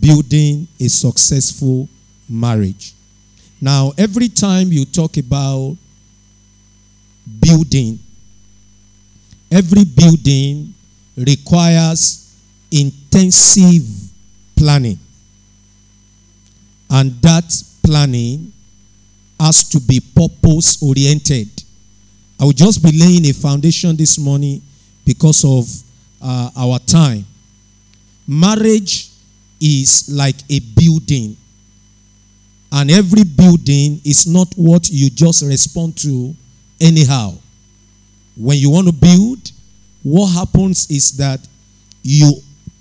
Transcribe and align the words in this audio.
building 0.00 0.66
a 0.80 0.88
successful 0.88 1.88
marriage. 2.28 2.92
Now, 3.60 3.92
every 3.96 4.28
time 4.28 4.72
you 4.72 4.84
talk 4.84 5.16
about 5.16 5.76
building, 7.40 7.98
every 9.50 9.84
building 9.84 10.74
requires 11.16 12.36
intensive 12.70 13.84
planning. 14.56 14.98
And 16.90 17.12
that 17.22 17.44
planning 17.82 18.52
has 19.40 19.68
to 19.70 19.80
be 19.80 20.00
purpose 20.00 20.82
oriented. 20.82 21.48
I 22.38 22.44
will 22.44 22.52
just 22.52 22.82
be 22.82 22.92
laying 22.92 23.26
a 23.26 23.32
foundation 23.32 23.96
this 23.96 24.18
morning 24.18 24.60
because 25.04 25.44
of 25.44 25.68
uh, 26.20 26.50
our 26.56 26.78
time. 26.80 27.24
Marriage 28.26 29.08
is 29.64 30.10
like 30.12 30.36
a 30.50 30.60
building, 30.60 31.34
and 32.70 32.90
every 32.90 33.24
building 33.24 33.98
is 34.04 34.26
not 34.26 34.52
what 34.56 34.90
you 34.90 35.08
just 35.08 35.42
respond 35.42 35.96
to 35.96 36.34
anyhow. 36.80 37.32
When 38.36 38.58
you 38.58 38.68
want 38.68 38.88
to 38.88 38.92
build, 38.92 39.52
what 40.02 40.26
happens 40.26 40.90
is 40.90 41.16
that 41.16 41.40
you 42.02 42.32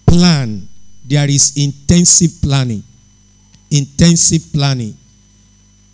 plan. 0.05 0.67
There 1.05 1.29
is 1.29 1.55
intensive 1.55 2.41
planning. 2.41 2.83
Intensive 3.71 4.51
planning. 4.51 4.97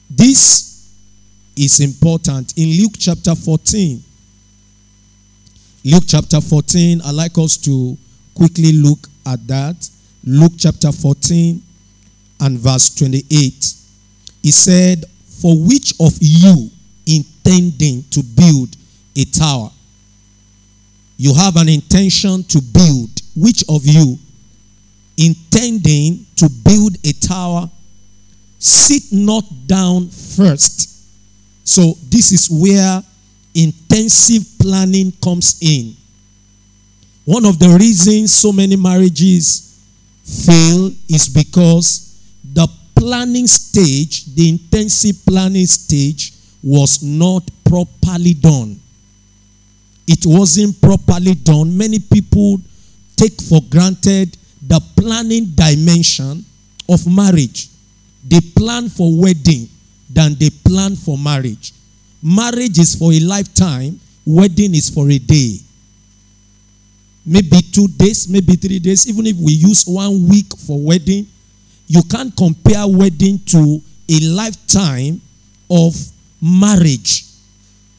This 0.10 0.92
is 1.56 1.82
important. 1.82 2.54
In 2.58 2.82
Luke 2.82 2.94
chapter 2.98 3.36
14, 3.36 4.02
Luke 5.86 6.04
chapter 6.08 6.42
14, 6.42 7.02
I'd 7.06 7.12
like 7.12 7.38
us 7.38 7.58
to 7.58 7.98
quickly 8.34 8.72
look 8.72 9.08
at 9.28 9.46
that. 9.48 9.90
Luke 10.26 10.54
chapter 10.58 10.92
14 10.92 11.62
and 12.42 12.60
verse 12.60 12.94
28. 12.96 13.74
He 14.44 14.52
said, 14.52 15.06
For 15.42 15.56
which 15.58 15.94
of 16.00 16.14
you 16.20 16.70
intending 17.06 18.04
to 18.12 18.24
build 18.24 18.76
a 19.18 19.26
tower? 19.26 19.72
You 21.18 21.34
have 21.34 21.56
an 21.58 21.70
intention 21.70 22.44
to 22.44 22.62
build. 22.62 23.10
Which 23.36 23.64
of 23.70 23.86
you 23.86 24.18
intending 25.18 26.26
to 26.38 26.50
build 26.66 26.96
a 27.06 27.14
tower? 27.14 27.70
Sit 28.58 29.04
not 29.12 29.44
down 29.68 30.08
first. 30.10 30.88
So, 31.64 31.94
this 32.10 32.32
is 32.32 32.50
where 32.50 33.04
intensive 33.54 34.46
planning 34.60 35.12
comes 35.24 35.60
in. 35.62 35.96
One 37.26 37.46
of 37.46 37.60
the 37.60 37.70
reasons 37.80 38.34
so 38.34 38.52
many 38.52 38.76
marriages 38.76 39.69
fail 40.30 40.92
is 41.10 41.28
because 41.28 42.20
the 42.54 42.68
planning 42.96 43.48
stage, 43.48 44.26
the 44.36 44.50
intensive 44.50 45.26
planning 45.26 45.66
stage, 45.66 46.34
was 46.64 47.02
not 47.02 47.44
properly 47.64 48.34
done. 48.34 48.80
It 50.08 50.26
wasn't 50.26 50.80
properly 50.82 51.36
done. 51.36 51.76
Many 51.78 52.00
people 52.00 52.60
take 53.16 53.42
for 53.42 53.62
granted 53.70 54.36
the 54.68 54.82
planning 54.98 55.46
dimension 55.56 56.44
of 56.90 57.06
marriage. 57.08 57.70
They 58.28 58.42
plan 58.42 58.90
for 58.90 59.10
wedding 59.16 59.70
than 60.10 60.36
they 60.36 60.50
plan 60.50 60.96
for 60.96 61.18
marriage. 61.18 61.74
Marriage 62.22 62.80
is 62.80 62.96
for 62.96 63.14
a 63.14 63.20
lifetime, 63.20 64.00
wedding 64.26 64.76
is 64.76 64.90
for 64.90 65.10
a 65.10 65.20
day. 65.20 65.60
Maybe 67.32 67.62
two 67.62 67.88
days, 67.90 68.28
maybe 68.28 68.56
three 68.56 68.80
days. 68.80 69.08
Even 69.08 69.28
if 69.28 69.38
we 69.38 69.52
use 69.52 69.86
one 69.86 70.28
week 70.28 70.48
for 70.66 70.80
wedding, 70.80 71.28
you 71.86 72.02
can't 72.10 72.36
compare 72.36 72.88
wedding 72.88 73.38
to 73.46 73.80
a 74.10 74.20
lifetime 74.22 75.22
of 75.70 75.94
marriage. 76.42 77.26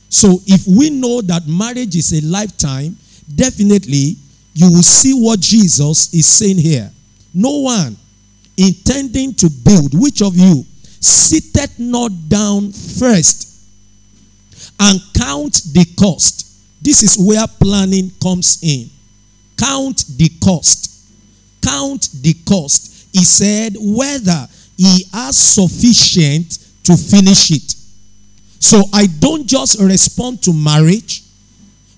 So 0.08 0.41
if 0.48 0.67
we 0.67 0.91
know 0.91 1.20
that 1.20 1.46
marriage 1.46 1.95
is 1.95 2.13
a 2.13 2.27
lifetime, 2.27 2.96
definitely 3.33 4.17
you 4.55 4.68
will 4.68 4.83
see 4.83 5.13
what 5.13 5.39
Jesus 5.39 6.12
is 6.12 6.27
saying 6.27 6.58
here. 6.58 6.91
No 7.33 7.61
one 7.61 7.97
intending 8.57 9.33
to 9.35 9.48
build, 9.64 9.92
which 9.95 10.23
of 10.23 10.36
you 10.36 10.64
seated 10.98 11.70
not 11.79 12.11
down 12.29 12.73
first 12.73 13.47
and 14.80 15.01
count 15.14 15.62
the 15.73 15.86
cost. 15.97 16.83
This 16.83 17.05
is 17.05 17.17
where 17.17 17.47
planning 17.61 18.11
comes 18.20 18.58
in. 18.62 18.91
Count 19.61 20.05
the 20.17 20.31
cost. 20.43 21.07
Count 21.63 22.09
the 22.23 22.35
cost. 22.48 23.09
He 23.13 23.25
said 23.25 23.77
whether 23.79 24.48
he 24.77 25.05
has 25.13 25.37
sufficient 25.37 26.59
to 26.85 26.97
finish 26.97 27.51
it. 27.51 27.75
So 28.59 28.83
I 28.93 29.07
don't 29.19 29.47
just 29.47 29.81
respond 29.81 30.43
to 30.45 30.53
marriage. 30.53 31.23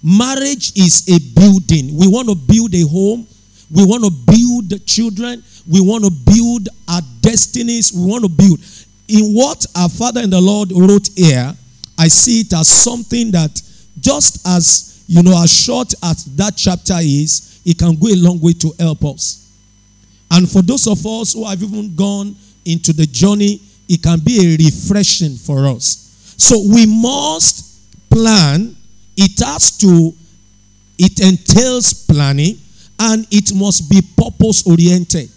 Marriage 0.03 0.73
is 0.77 1.07
a 1.09 1.19
building. 1.39 1.97
We 1.97 2.09
want 2.09 2.29
to 2.29 2.35
build 2.35 2.75
a 2.75 2.87
home. 2.87 3.27
We 3.71 3.85
want 3.85 4.05
to 4.05 4.11
build 4.11 4.85
children. 4.87 5.43
We 5.71 5.81
want 5.81 6.05
to 6.05 6.11
build 6.11 6.69
our 6.89 7.03
destinies. 7.21 7.93
We 7.93 8.05
want 8.05 8.25
to 8.25 8.29
build. 8.29 8.61
In 9.09 9.33
what 9.35 9.65
our 9.77 9.89
Father 9.89 10.21
in 10.21 10.31
the 10.31 10.41
Lord 10.41 10.73
wrote 10.73 11.09
here, 11.17 11.55
I 11.99 12.09
see 12.09 12.41
it 12.41 12.53
as 12.53 12.67
something 12.69 13.31
that 13.31 13.63
just 14.01 14.47
as, 14.47 15.05
you 15.07 15.23
know, 15.23 15.41
as 15.41 15.53
short 15.53 15.95
as 16.03 16.25
that 16.37 16.57
chapter 16.57 16.97
is, 16.99 17.52
it 17.65 17.79
can 17.79 17.95
go 17.97 18.09
a 18.09 18.17
long 18.17 18.41
way 18.41 18.53
to 18.55 18.73
help 18.79 19.05
us. 19.05 19.53
And 20.31 20.51
for 20.51 20.63
those 20.63 20.87
of 20.87 21.05
us 21.07 21.35
who 21.35 21.45
have 21.47 21.63
even 21.63 21.95
gone 21.95 22.35
into 22.65 22.93
the 22.93 23.07
journey, 23.07 23.61
it 23.89 24.03
can 24.03 24.19
be 24.21 24.55
a 24.55 24.57
refreshing 24.57 25.37
for 25.37 25.67
us. 25.67 26.35
So 26.39 26.57
we 26.73 26.87
must 26.87 28.09
plan. 28.11 28.75
It 29.17 29.39
has 29.45 29.77
to, 29.79 30.13
it 30.99 31.21
entails 31.21 32.07
planning 32.07 32.57
and 32.99 33.27
it 33.31 33.55
must 33.55 33.91
be 33.91 34.01
purpose 34.17 34.67
oriented. 34.67 35.29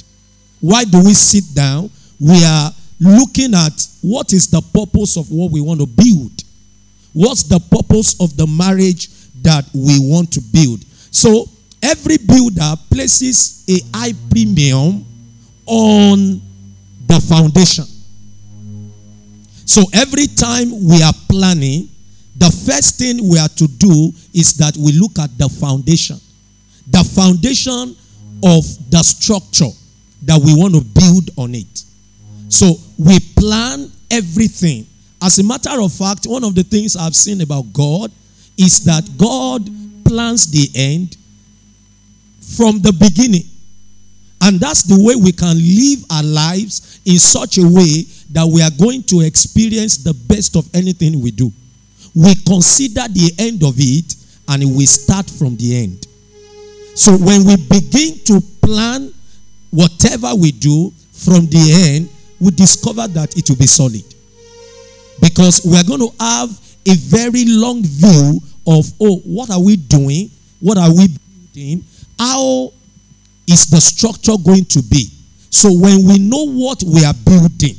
Why 0.61 0.85
do 0.85 1.03
we 1.03 1.13
sit 1.13 1.43
down? 1.53 1.89
We 2.19 2.43
are 2.45 2.71
looking 2.99 3.53
at 3.53 3.87
what 4.01 4.31
is 4.33 4.47
the 4.47 4.61
purpose 4.61 5.17
of 5.17 5.29
what 5.29 5.51
we 5.51 5.61
want 5.61 5.81
to 5.81 5.87
build. 5.87 6.43
What's 7.13 7.43
the 7.43 7.59
purpose 7.59 8.19
of 8.21 8.35
the 8.37 8.47
marriage 8.47 9.09
that 9.41 9.65
we 9.73 9.99
want 9.99 10.31
to 10.33 10.41
build? 10.41 10.83
So, 11.11 11.49
every 11.91 12.17
builder 12.17 12.73
places 12.89 13.63
a 13.69 13.97
high 13.97 14.13
premium 14.29 15.05
on 15.65 16.41
the 17.07 17.19
foundation. 17.29 17.85
So, 19.65 19.83
every 19.93 20.27
time 20.27 20.69
we 20.85 21.01
are 21.01 21.13
planning, 21.29 21.89
the 22.37 22.51
first 22.65 22.99
thing 22.99 23.27
we 23.27 23.39
are 23.39 23.49
to 23.49 23.67
do 23.67 24.11
is 24.33 24.53
that 24.57 24.75
we 24.77 24.91
look 24.93 25.17
at 25.19 25.35
the 25.37 25.49
foundation. 25.49 26.17
The 26.87 27.03
foundation 27.03 27.95
of 28.43 28.63
the 28.91 29.01
structure 29.01 29.73
that 30.23 30.39
we 30.43 30.53
want 30.55 30.75
to 30.75 30.81
build 30.81 31.29
on 31.37 31.55
it. 31.55 31.83
So, 32.49 32.75
we 32.99 33.19
plan 33.35 33.91
everything 34.11 34.85
as 35.25 35.39
a 35.39 35.43
matter 35.43 35.81
of 35.81 35.91
fact, 35.91 36.25
one 36.25 36.43
of 36.43 36.53
the 36.53 36.61
things 36.61 36.95
I've 36.95 37.15
seen 37.15 37.41
about 37.41 37.71
God 37.73 38.11
is 38.57 38.83
that 38.85 39.03
God 39.17 39.67
plans 40.05 40.45
the 40.51 40.69
end 40.75 41.17
from 42.57 42.79
the 42.81 42.93
beginning. 42.93 43.43
And 44.41 44.59
that's 44.59 44.83
the 44.83 45.01
way 45.01 45.15
we 45.15 45.31
can 45.31 45.57
live 45.57 46.05
our 46.11 46.23
lives 46.23 46.99
in 47.05 47.17
such 47.17 47.57
a 47.57 47.65
way 47.65 48.03
that 48.31 48.45
we 48.45 48.61
are 48.61 48.71
going 48.77 49.01
to 49.03 49.21
experience 49.21 49.97
the 49.97 50.13
best 50.13 50.55
of 50.55 50.69
anything 50.75 51.21
we 51.21 51.31
do. 51.31 51.51
We 52.13 52.35
consider 52.45 53.07
the 53.09 53.31
end 53.39 53.63
of 53.63 53.75
it 53.77 54.15
and 54.47 54.75
we 54.75 54.85
start 54.85 55.29
from 55.29 55.57
the 55.57 55.83
end. 55.83 56.05
So 56.95 57.17
when 57.17 57.43
we 57.45 57.55
begin 57.57 58.19
to 58.25 58.41
plan 58.61 59.11
whatever 59.71 60.35
we 60.35 60.51
do 60.51 60.91
from 61.11 61.47
the 61.47 61.95
end, 61.95 62.09
we 62.39 62.51
discover 62.51 63.07
that 63.07 63.35
it 63.37 63.49
will 63.49 63.57
be 63.57 63.67
solid. 63.67 64.03
Because 65.19 65.61
we're 65.65 65.83
going 65.83 66.01
to 66.01 66.13
have 66.19 66.49
a 66.87 66.95
very 66.95 67.45
long 67.45 67.81
view 67.83 68.39
of, 68.67 68.85
oh, 69.01 69.17
what 69.25 69.49
are 69.49 69.61
we 69.61 69.75
doing? 69.75 70.29
What 70.59 70.77
are 70.77 70.93
we 70.93 71.07
building? 71.07 71.83
How 72.19 72.71
is 73.47 73.69
the 73.69 73.81
structure 73.81 74.37
going 74.43 74.65
to 74.65 74.81
be? 74.83 75.09
So 75.49 75.71
when 75.71 76.05
we 76.05 76.19
know 76.19 76.47
what 76.47 76.83
we 76.83 77.05
are 77.05 77.13
building, 77.25 77.75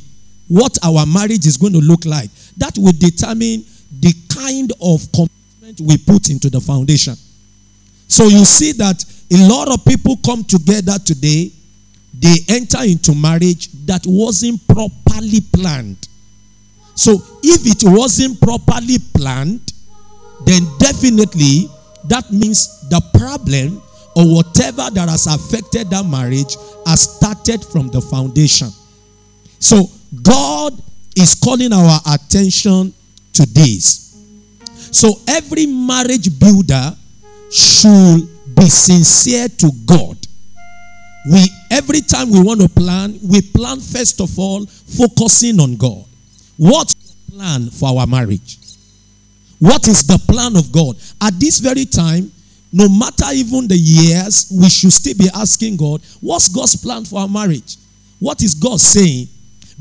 what 0.47 0.77
our 0.83 1.05
marriage 1.05 1.45
is 1.45 1.57
going 1.57 1.73
to 1.73 1.79
look 1.79 2.05
like, 2.05 2.29
that 2.57 2.77
will 2.77 2.93
determine 2.97 3.65
the 3.99 4.13
kind 4.33 4.71
of 4.81 5.11
commitment 5.11 5.81
we 5.81 5.97
put 5.97 6.29
into 6.29 6.49
the 6.49 6.61
foundation. 6.61 7.15
So 8.07 8.25
you 8.25 8.45
see 8.45 8.71
that 8.73 9.03
a 9.31 9.47
lot 9.47 9.67
of 9.67 9.83
people 9.85 10.17
come 10.25 10.43
together 10.43 10.97
today, 11.03 11.51
they 12.19 12.37
enter 12.49 12.83
into 12.83 13.13
marriage 13.13 13.69
that 13.85 14.01
wasn't 14.05 14.65
properly 14.67 15.41
planned. 15.53 16.07
So 16.95 17.21
if 17.43 17.65
it 17.65 17.83
wasn't 17.83 18.41
properly 18.41 18.97
planned, 19.13 19.73
then 20.45 20.63
definitely 20.79 21.69
that 22.05 22.31
means 22.31 22.89
the 22.89 23.01
problem 23.13 23.81
or 24.17 24.25
whatever 24.25 24.89
that 24.89 25.07
has 25.07 25.27
affected 25.27 25.91
that 25.91 26.03
marriage 26.03 26.55
has 26.87 27.01
started 27.01 27.63
from 27.63 27.87
the 27.89 28.01
foundation. 28.01 28.67
So 29.59 29.85
God 30.23 30.73
is 31.15 31.35
calling 31.35 31.71
our 31.71 31.99
attention 32.11 32.95
to 33.33 33.45
this. 33.45 34.17
So 34.91 35.13
every 35.27 35.67
marriage 35.67 36.39
builder 36.39 36.95
should 37.51 38.27
be 38.55 38.65
sincere 38.67 39.49
to 39.49 39.71
God. 39.85 40.17
We 41.31 41.47
every 41.69 42.01
time 42.01 42.31
we 42.31 42.41
want 42.41 42.61
to 42.61 42.69
plan, 42.69 43.19
we 43.21 43.41
plan 43.43 43.79
first 43.79 44.19
of 44.19 44.39
all 44.39 44.65
focusing 44.65 45.59
on 45.59 45.75
God. 45.77 46.05
What's 46.57 46.95
the 46.95 47.33
plan 47.33 47.69
for 47.69 47.89
our 47.89 48.07
marriage? 48.07 48.57
What 49.59 49.87
is 49.87 50.07
the 50.07 50.17
plan 50.27 50.55
of 50.55 50.71
God? 50.71 50.95
At 51.21 51.39
this 51.39 51.59
very 51.59 51.85
time, 51.85 52.31
no 52.77 52.87
matter 52.87 53.25
even 53.33 53.67
the 53.67 53.75
years, 53.75 54.53
we 54.53 54.69
should 54.69 54.93
still 54.93 55.15
be 55.17 55.27
asking 55.33 55.77
God, 55.77 55.99
what's 56.21 56.47
God's 56.47 56.75
plan 56.75 57.05
for 57.05 57.19
our 57.19 57.27
marriage? 57.27 57.77
What 58.19 58.43
is 58.43 58.53
God 58.53 58.79
saying? 58.79 59.27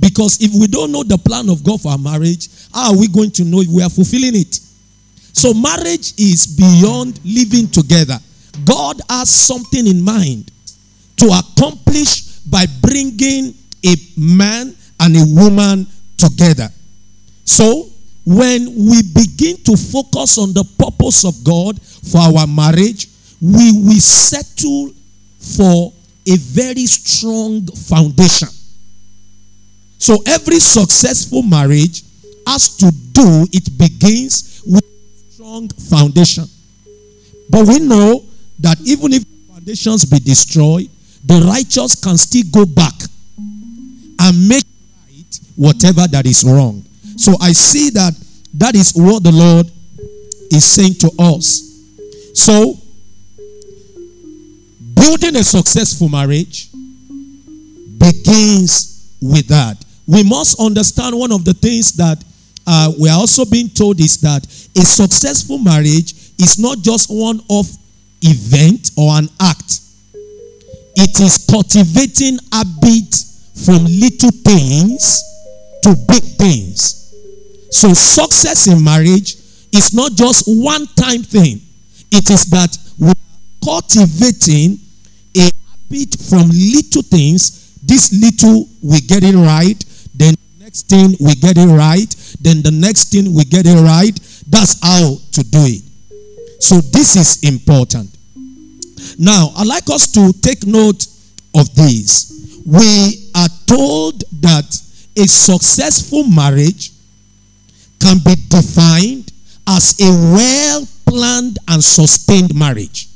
Because 0.01 0.41
if 0.41 0.59
we 0.59 0.67
don't 0.67 0.93
know 0.93 1.03
the 1.03 1.19
plan 1.19 1.51
of 1.51 1.63
God 1.63 1.83
for 1.83 1.93
our 1.93 1.99
marriage, 1.99 2.49
how 2.73 2.93
are 2.93 2.99
we 2.99 3.07
going 3.09 3.31
to 3.33 3.45
know 3.45 3.61
if 3.61 3.69
we 3.69 3.83
are 3.83 3.91
fulfilling 3.91 4.35
it? 4.35 4.61
So, 5.35 5.53
marriage 5.53 6.15
is 6.17 6.47
beyond 6.47 7.21
living 7.23 7.69
together. 7.69 8.19
God 8.65 8.99
has 9.11 9.29
something 9.29 9.87
in 9.87 10.01
mind 10.01 10.51
to 11.17 11.27
accomplish 11.27 12.39
by 12.49 12.65
bringing 12.81 13.53
a 13.85 13.95
man 14.17 14.75
and 15.01 15.17
a 15.17 15.25
woman 15.35 15.87
together. 16.17 16.71
So, 17.45 17.91
when 18.27 18.67
we 18.75 19.03
begin 19.15 19.57
to 19.63 19.77
focus 19.77 20.37
on 20.37 20.53
the 20.53 20.65
purpose 20.79 21.25
of 21.25 21.45
God 21.45 21.81
for 21.81 22.19
our 22.19 22.47
marriage, 22.47 23.07
we 23.41 23.71
will 23.73 24.01
settle 24.01 24.91
for 25.39 25.93
a 26.27 26.37
very 26.37 26.87
strong 26.87 27.65
foundation. 27.67 28.49
So 29.99 30.17
every 30.27 30.59
successful 30.59 31.43
marriage 31.43 32.03
has 32.47 32.77
to 32.79 32.91
do, 33.13 33.47
it 33.53 33.79
begins 33.79 34.63
with 34.67 34.85
strong 35.31 35.69
foundation. 35.69 36.45
But 37.49 37.69
we 37.69 37.79
know 37.79 38.25
that 38.59 38.81
even 38.81 39.13
if 39.13 39.25
foundations 39.49 40.05
be 40.05 40.19
destroyed, 40.19 40.91
the 41.25 41.41
righteous 41.47 41.95
can 41.95 42.17
still 42.17 42.45
go 42.51 42.67
back 42.67 42.95
and 43.39 44.49
make 44.49 44.65
right 45.07 45.41
whatever 45.57 46.07
that 46.09 46.27
is 46.27 46.45
wrong. 46.45 46.86
So 47.17 47.35
I 47.41 47.53
see 47.53 47.91
that 47.91 48.13
that 48.55 48.75
is 48.75 48.93
what 48.95 49.23
the 49.23 49.33
Lord 49.33 49.71
is 50.51 50.65
saying 50.65 50.95
to 50.95 51.11
us. 51.19 51.63
So, 52.35 52.75
building 54.95 55.37
a 55.37 55.45
successful 55.45 56.09
marriage 56.09 56.69
begins 57.99 59.17
with 59.21 59.49
that. 59.49 59.83
We 60.07 60.23
must 60.23 60.61
understand 60.61 61.19
one 61.19 61.33
of 61.33 61.45
the 61.45 61.55
things 61.55 61.93
that 61.93 62.23
uh, 62.67 62.93
we 63.01 63.09
are 63.09 63.19
also 63.19 63.45
being 63.45 63.69
told 63.69 64.01
is 64.01 64.19
that 64.21 64.45
a 64.47 64.81
successful 64.85 65.59
marriage 65.59 66.13
is 66.39 66.59
not 66.59 66.79
just 66.79 67.09
one 67.11 67.41
off 67.49 67.69
event 68.23 68.91
or 68.97 69.19
an 69.19 69.29
act. 69.41 69.81
It 70.97 71.21
is 71.21 71.47
cultivating 71.49 72.39
habit 72.53 73.15
from 73.65 73.85
little 73.85 74.31
things 74.31 75.23
to 75.83 75.95
big 76.09 76.23
things. 76.39 77.06
So, 77.77 77.93
success 77.93 78.69
in 78.69 78.83
marriage 78.83 79.35
is 79.71 79.93
not 79.93 80.13
just 80.13 80.45
one 80.47 80.87
time 80.97 81.23
thing, 81.23 81.61
it 82.11 82.31
is 82.31 82.47
that 82.47 82.75
we 82.99 83.11
are 83.11 83.15
cultivating 83.63 84.79
a 85.37 85.43
habit 85.43 86.17
from 86.19 86.49
little 86.49 87.03
things. 87.03 87.77
This 87.85 88.15
little, 88.19 88.67
we 88.83 89.01
get 89.01 89.25
it 89.25 89.37
right. 89.37 89.77
Then 90.15 90.33
the 90.33 90.65
next 90.65 90.89
thing, 90.89 91.17
we 91.21 91.35
get 91.35 91.59
it 91.59 91.67
right. 91.67 92.09
Then 92.41 92.63
the 92.63 92.71
next 92.71 93.13
thing, 93.13 93.35
we 93.35 93.45
get 93.45 93.67
it 93.67 93.79
right. 93.85 94.19
That's 94.49 94.81
how 94.83 95.19
to 95.33 95.43
do 95.45 95.61
it. 95.69 95.83
So, 96.63 96.81
this 96.81 97.15
is 97.17 97.45
important. 97.45 98.09
Now, 99.19 99.53
I'd 99.55 99.67
like 99.67 99.91
us 99.91 100.11
to 100.13 100.33
take 100.41 100.67
note 100.67 101.05
of 101.55 101.75
this. 101.75 102.63
We 102.65 103.29
are 103.35 103.53
told 103.67 104.25
that 104.41 104.65
a 105.19 105.29
successful 105.29 106.25
marriage 106.25 106.96
can 108.07 108.19
be 108.19 108.37
defined 108.49 109.33
as 109.67 109.99
a 110.01 110.11
well 110.33 110.87
planned 111.07 111.59
and 111.69 111.83
sustained 111.83 112.55
marriage. 112.55 113.09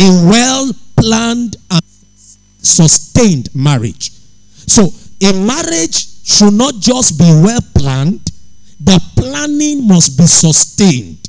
A 0.00 0.08
well 0.26 0.72
planned 0.96 1.56
and 1.70 1.82
sustained 2.62 3.54
marriage. 3.54 4.10
So, 4.66 4.88
a 5.22 5.32
marriage 5.34 6.06
should 6.24 6.54
not 6.54 6.76
just 6.76 7.18
be 7.18 7.26
well 7.44 7.60
planned, 7.74 8.24
the 8.80 8.98
planning 9.16 9.86
must 9.86 10.16
be 10.16 10.24
sustained. 10.24 11.28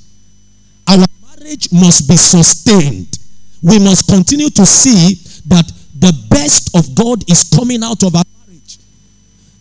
Our 0.88 1.06
marriage 1.28 1.74
must 1.74 2.08
be 2.08 2.16
sustained. 2.16 3.20
We 3.62 3.80
must 3.80 4.08
continue 4.08 4.50
to 4.50 4.66
see 4.66 5.16
that 5.48 5.70
the 6.00 6.14
best 6.30 6.74
of 6.76 6.96
God 6.96 7.30
is 7.30 7.50
coming 7.54 7.84
out 7.84 8.02
of 8.04 8.16
our 8.16 8.24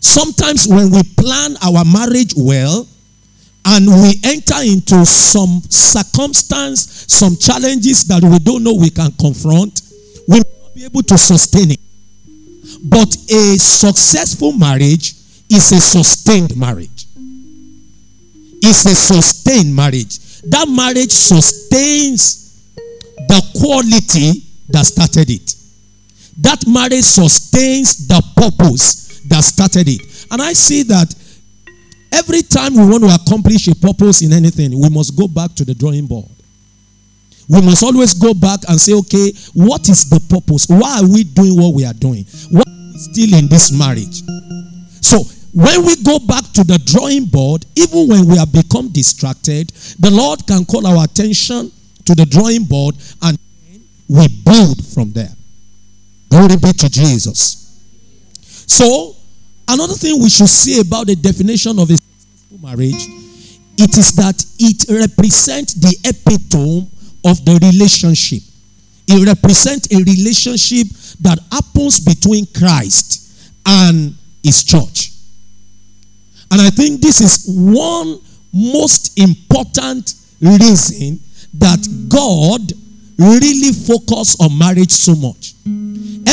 Sometimes 0.03 0.67
when 0.67 0.91
we 0.91 1.01
plan 1.17 1.55
our 1.63 1.85
marriage 1.85 2.33
well 2.35 2.85
and 3.65 3.87
we 3.87 4.19
enter 4.25 4.59
into 4.61 5.05
some 5.05 5.61
circumstance, 5.69 7.05
some 7.07 7.37
challenges 7.37 8.03
that 8.03 8.21
we 8.21 8.37
don't 8.39 8.63
know 8.65 8.73
we 8.73 8.89
can 8.89 9.13
confront, 9.13 9.81
we 10.27 10.39
will 10.39 10.61
not 10.61 10.75
be 10.75 10.83
able 10.83 11.03
to 11.03 11.17
sustain 11.17 11.71
it. 11.71 11.79
But 12.83 13.15
a 13.31 13.57
successful 13.57 14.51
marriage 14.51 15.13
is 15.49 15.71
a 15.71 15.79
sustained 15.79 16.57
marriage. 16.57 17.07
It's 18.61 18.85
a 18.85 18.95
sustained 18.95 19.73
marriage. 19.73 20.19
That 20.51 20.67
marriage 20.67 21.11
sustains 21.11 22.61
the 22.75 23.41
quality 23.57 24.43
that 24.67 24.85
started 24.85 25.29
it. 25.29 25.55
That 26.41 26.67
marriage 26.67 27.05
sustains 27.05 28.05
the 28.05 28.21
purpose 28.35 29.02
that 29.33 29.43
started 29.43 29.89
it. 29.89 30.27
And 30.29 30.41
I 30.41 30.53
see 30.53 30.83
that 30.83 31.09
every 32.13 32.43
time 32.43 32.75
we 32.75 32.85
want 32.85 33.03
to 33.03 33.09
accomplish 33.09 33.67
a 33.67 33.75
purpose 33.75 34.21
in 34.21 34.31
anything, 34.31 34.79
we 34.79 34.89
must 34.89 35.17
go 35.17 35.27
back 35.27 35.55
to 35.55 35.65
the 35.65 35.73
drawing 35.73 36.05
board. 36.05 36.29
We 37.49 37.61
must 37.61 37.83
always 37.83 38.13
go 38.13 38.33
back 38.33 38.61
and 38.69 38.79
say, 38.79 38.93
okay, 38.93 39.33
what 39.53 39.89
is 39.89 40.09
the 40.09 40.21
purpose? 40.29 40.67
Why 40.69 41.01
are 41.01 41.07
we 41.09 41.23
doing 41.23 41.57
what 41.59 41.73
we 41.73 41.83
are 41.83 41.93
doing? 41.93 42.25
Why 42.51 42.61
are 42.61 42.93
we 42.93 42.99
still 42.99 43.37
in 43.37 43.49
this 43.49 43.71
marriage? 43.73 44.21
So, 45.01 45.25
when 45.53 45.85
we 45.85 45.95
go 46.01 46.17
back 46.19 46.45
to 46.53 46.63
the 46.63 46.79
drawing 46.85 47.25
board, 47.25 47.65
even 47.75 48.07
when 48.07 48.25
we 48.25 48.37
have 48.37 48.51
become 48.53 48.89
distracted, 48.89 49.69
the 49.99 50.09
Lord 50.09 50.45
can 50.47 50.65
call 50.65 50.87
our 50.87 51.03
attention 51.03 51.71
to 52.05 52.15
the 52.15 52.25
drawing 52.25 52.63
board 52.63 52.95
and 53.21 53.37
we 54.07 54.27
build 54.45 54.85
from 54.93 55.11
there. 55.11 55.29
Glory 56.29 56.57
be 56.57 56.73
to 56.73 56.89
Jesus. 56.89 57.63
So, 58.67 59.15
another 59.67 59.93
thing 59.93 60.21
we 60.21 60.29
should 60.29 60.47
see 60.47 60.81
about 60.81 61.07
the 61.07 61.15
definition 61.15 61.79
of 61.79 61.89
a 61.89 61.97
successful 61.97 62.59
marriage, 62.61 63.07
it 63.77 63.97
is 63.97 64.15
that 64.15 64.45
it 64.59 64.85
represents 64.89 65.73
the 65.73 65.95
epitome 66.05 66.87
of 67.25 67.43
the 67.45 67.59
relationship. 67.71 68.43
It 69.07 69.25
represents 69.27 69.87
a 69.91 69.97
relationship 69.97 70.87
that 71.21 71.39
happens 71.51 71.99
between 71.99 72.45
Christ 72.47 73.51
and 73.65 74.15
his 74.43 74.63
church. 74.63 75.11
And 76.51 76.61
I 76.61 76.69
think 76.69 77.01
this 77.01 77.19
is 77.21 77.45
one 77.47 78.19
most 78.53 79.17
important 79.19 80.13
reason 80.39 81.19
that 81.55 81.81
God 82.07 82.61
really 83.17 83.71
focus 83.71 84.35
on 84.39 84.57
marriage 84.57 84.91
so 84.91 85.15
much. 85.15 85.53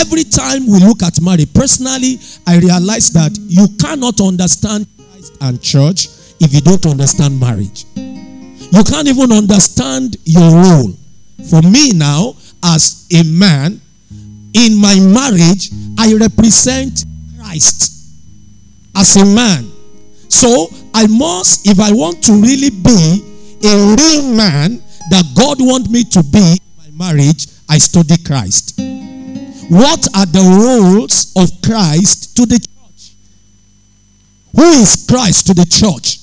Every 0.00 0.24
time 0.24 0.66
we 0.66 0.80
look 0.80 1.02
at 1.02 1.20
marriage, 1.20 1.52
personally, 1.52 2.18
I 2.46 2.56
realize 2.56 3.10
that 3.10 3.36
you 3.48 3.68
cannot 3.76 4.18
understand 4.22 4.86
Christ 4.96 5.36
and 5.42 5.60
church 5.62 6.08
if 6.40 6.54
you 6.54 6.62
don't 6.62 6.86
understand 6.86 7.38
marriage. 7.38 7.84
You 7.96 8.82
can't 8.82 9.08
even 9.08 9.30
understand 9.30 10.16
your 10.24 10.50
role. 10.50 10.94
For 11.50 11.60
me 11.60 11.92
now, 11.92 12.34
as 12.64 13.06
a 13.12 13.22
man, 13.24 13.78
in 14.54 14.74
my 14.80 14.98
marriage, 15.00 15.68
I 15.98 16.14
represent 16.14 17.04
Christ 17.38 17.92
as 18.96 19.16
a 19.16 19.26
man. 19.26 19.70
So 20.30 20.68
I 20.94 21.08
must, 21.08 21.68
if 21.68 21.78
I 21.78 21.92
want 21.92 22.24
to 22.24 22.32
really 22.40 22.70
be 22.70 23.20
a 23.68 23.74
real 24.00 24.32
man 24.34 24.82
that 25.10 25.24
God 25.36 25.58
wants 25.60 25.90
me 25.90 26.04
to 26.04 26.22
be 26.22 26.56
in 26.56 26.96
my 26.96 27.12
marriage, 27.12 27.48
I 27.68 27.76
study 27.76 28.16
Christ. 28.24 28.80
What 29.70 30.04
are 30.16 30.26
the 30.26 30.42
roles 30.42 31.32
of 31.36 31.48
Christ 31.62 32.36
to 32.36 32.44
the 32.44 32.58
church? 32.58 33.12
Who 34.56 34.68
is 34.82 35.06
Christ 35.08 35.46
to 35.46 35.54
the 35.54 35.64
church? 35.64 36.18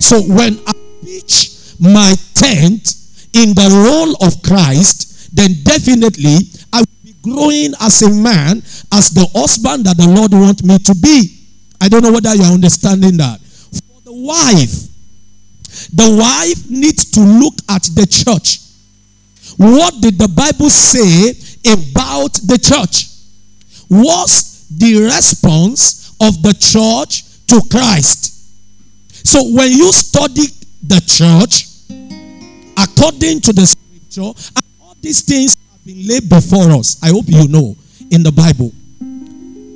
So 0.00 0.22
when 0.22 0.60
I 0.64 0.72
pitch 1.02 1.74
my 1.80 2.14
tent 2.34 2.94
in 3.34 3.50
the 3.50 3.66
role 3.82 4.14
of 4.24 4.40
Christ, 4.44 5.34
then 5.34 5.54
definitely 5.64 6.38
I 6.72 6.78
will 6.78 7.02
be 7.02 7.14
growing 7.20 7.74
as 7.80 8.02
a 8.02 8.10
man, 8.10 8.58
as 8.92 9.10
the 9.10 9.28
husband 9.34 9.84
that 9.86 9.96
the 9.96 10.06
Lord 10.06 10.32
wants 10.32 10.62
me 10.62 10.78
to 10.78 10.94
be. 10.94 11.34
I 11.80 11.88
don't 11.88 12.04
know 12.04 12.12
whether 12.12 12.32
you're 12.36 12.46
understanding 12.46 13.16
that. 13.16 13.40
For 13.40 14.02
the 14.04 14.14
wife, 14.14 14.86
the 15.94 16.14
wife 16.14 16.70
needs 16.70 17.10
to 17.10 17.20
look 17.20 17.54
at 17.68 17.82
the 17.82 18.06
church. 18.06 18.60
What 19.56 20.00
did 20.00 20.16
the 20.16 20.28
Bible 20.28 20.70
say 20.70 21.34
about 21.68 22.34
the 22.46 22.58
church? 22.58 23.08
What's 23.88 24.68
the 24.68 25.04
response 25.04 26.14
of 26.20 26.42
the 26.42 26.52
church 26.54 27.22
to 27.46 27.60
Christ? 27.70 28.34
So 29.26 29.42
when 29.54 29.72
you 29.72 29.92
study 29.92 30.46
the 30.82 31.00
church, 31.06 31.68
according 32.78 33.40
to 33.42 33.52
the 33.52 33.66
scripture, 33.66 34.32
and 34.56 34.64
all 34.80 34.96
these 35.00 35.22
things 35.22 35.56
have 35.72 35.84
been 35.84 36.06
laid 36.06 36.28
before 36.28 36.70
us. 36.72 37.02
I 37.02 37.08
hope 37.08 37.24
you 37.26 37.48
know 37.48 37.76
in 38.10 38.22
the 38.22 38.32
Bible 38.32 38.72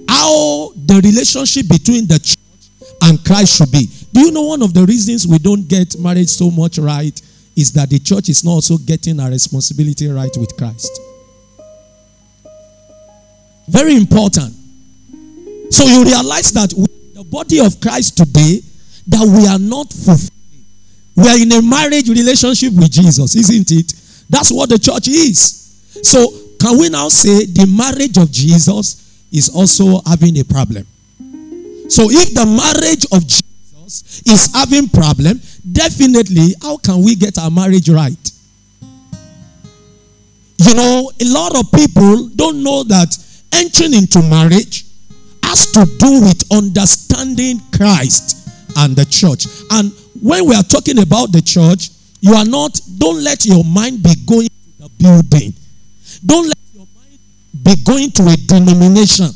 how 0.09 0.73
the 0.87 1.01
relationship 1.05 1.69
between 1.69 2.07
the 2.07 2.19
church 2.19 2.37
and 3.03 3.25
Christ 3.25 3.59
should 3.59 3.73
be. 3.73 3.89
Do 4.13 4.21
you 4.21 4.31
know 4.31 4.43
one 4.43 4.63
of 4.63 4.75
the 4.75 4.85
reasons 4.85 5.27
we 5.27 5.39
don't 5.39 5.67
get 5.69 5.99
marriage 5.99 6.29
so 6.29 6.51
much 6.51 6.79
right 6.79 7.21
is 7.57 7.73
that 7.73 7.91
the 7.91 7.99
church 7.99 8.29
is 8.29 8.45
not 8.45 8.53
also 8.53 8.79
getting 8.79 9.21
our 9.21 9.31
responsibility 9.31 10.09
right 10.09 10.35
with 10.37 10.57
Christ? 10.57 11.01
Very 13.73 13.97
important. 13.97 14.55
So 15.71 15.85
you 15.85 16.05
realize 16.05 16.53
that 16.53 16.69
the 17.15 17.25
body 17.25 17.59
of 17.59 17.81
Christ 17.81 18.19
today, 18.19 18.61
that 19.09 19.25
we 19.25 19.49
are 19.49 19.59
not 19.59 19.91
fulfilling. 19.91 20.29
We 21.17 21.27
are 21.29 21.39
in 21.41 21.51
a 21.53 21.63
marriage 21.63 22.11
relationship 22.11 22.75
with 22.75 22.91
Jesus, 22.91 23.35
isn't 23.35 23.73
it? 23.73 23.95
That's 24.29 24.53
what 24.53 24.69
the 24.69 24.79
church 24.79 25.09
is. 25.09 25.41
So 26.03 26.29
can 26.61 26.79
we 26.79 26.91
now 26.91 27.09
say 27.09 27.47
the 27.47 27.67
marriage 27.67 28.19
of 28.19 28.31
Jesus 28.31 29.25
is 29.33 29.49
also 29.49 30.03
having 30.07 30.39
a 30.39 30.45
problem? 30.45 30.87
So 31.89 32.11
if 32.11 32.35
the 32.35 32.45
marriage 32.45 33.07
of 33.11 33.27
Jesus 33.27 34.23
is 34.27 34.53
having 34.55 34.89
problem, 34.89 35.41
definitely 35.73 36.55
how 36.61 36.77
can 36.77 37.03
we 37.03 37.15
get 37.17 37.39
our 37.39 37.51
marriage 37.51 37.89
right? 37.89 38.31
You 40.59 40.75
know, 40.75 41.11
a 41.21 41.25
lot 41.25 41.57
of 41.59 41.73
people 41.73 42.29
don't 42.37 42.63
know 42.63 42.85
that 42.85 43.17
entering 43.53 43.95
into 43.95 44.23
marriage 44.23 44.87
has 45.43 45.71
to 45.73 45.85
do 45.99 46.21
with 46.23 46.43
understanding 46.53 47.61
Christ 47.77 48.49
and 48.79 48.97
the 48.97 49.05
church. 49.05 49.47
And 49.71 49.93
when 50.23 50.47
we 50.47 50.55
are 50.55 50.63
talking 50.63 51.01
about 51.01 51.33
the 51.33 51.43
church, 51.43 51.91
you 52.21 52.35
are 52.35 52.45
not, 52.45 52.81
don't 52.99 53.23
let 53.23 53.45
your 53.45 53.65
mind 53.65 54.03
be 54.03 54.15
going 54.27 54.49
to 54.49 54.83
the 54.83 54.91
building. 54.99 55.53
Don't 56.25 56.47
let 56.47 56.59
your 56.73 56.87
mind 56.95 57.19
be 57.63 57.75
going 57.85 58.11
to 58.13 58.23
a 58.29 58.37
denomination. 58.47 59.29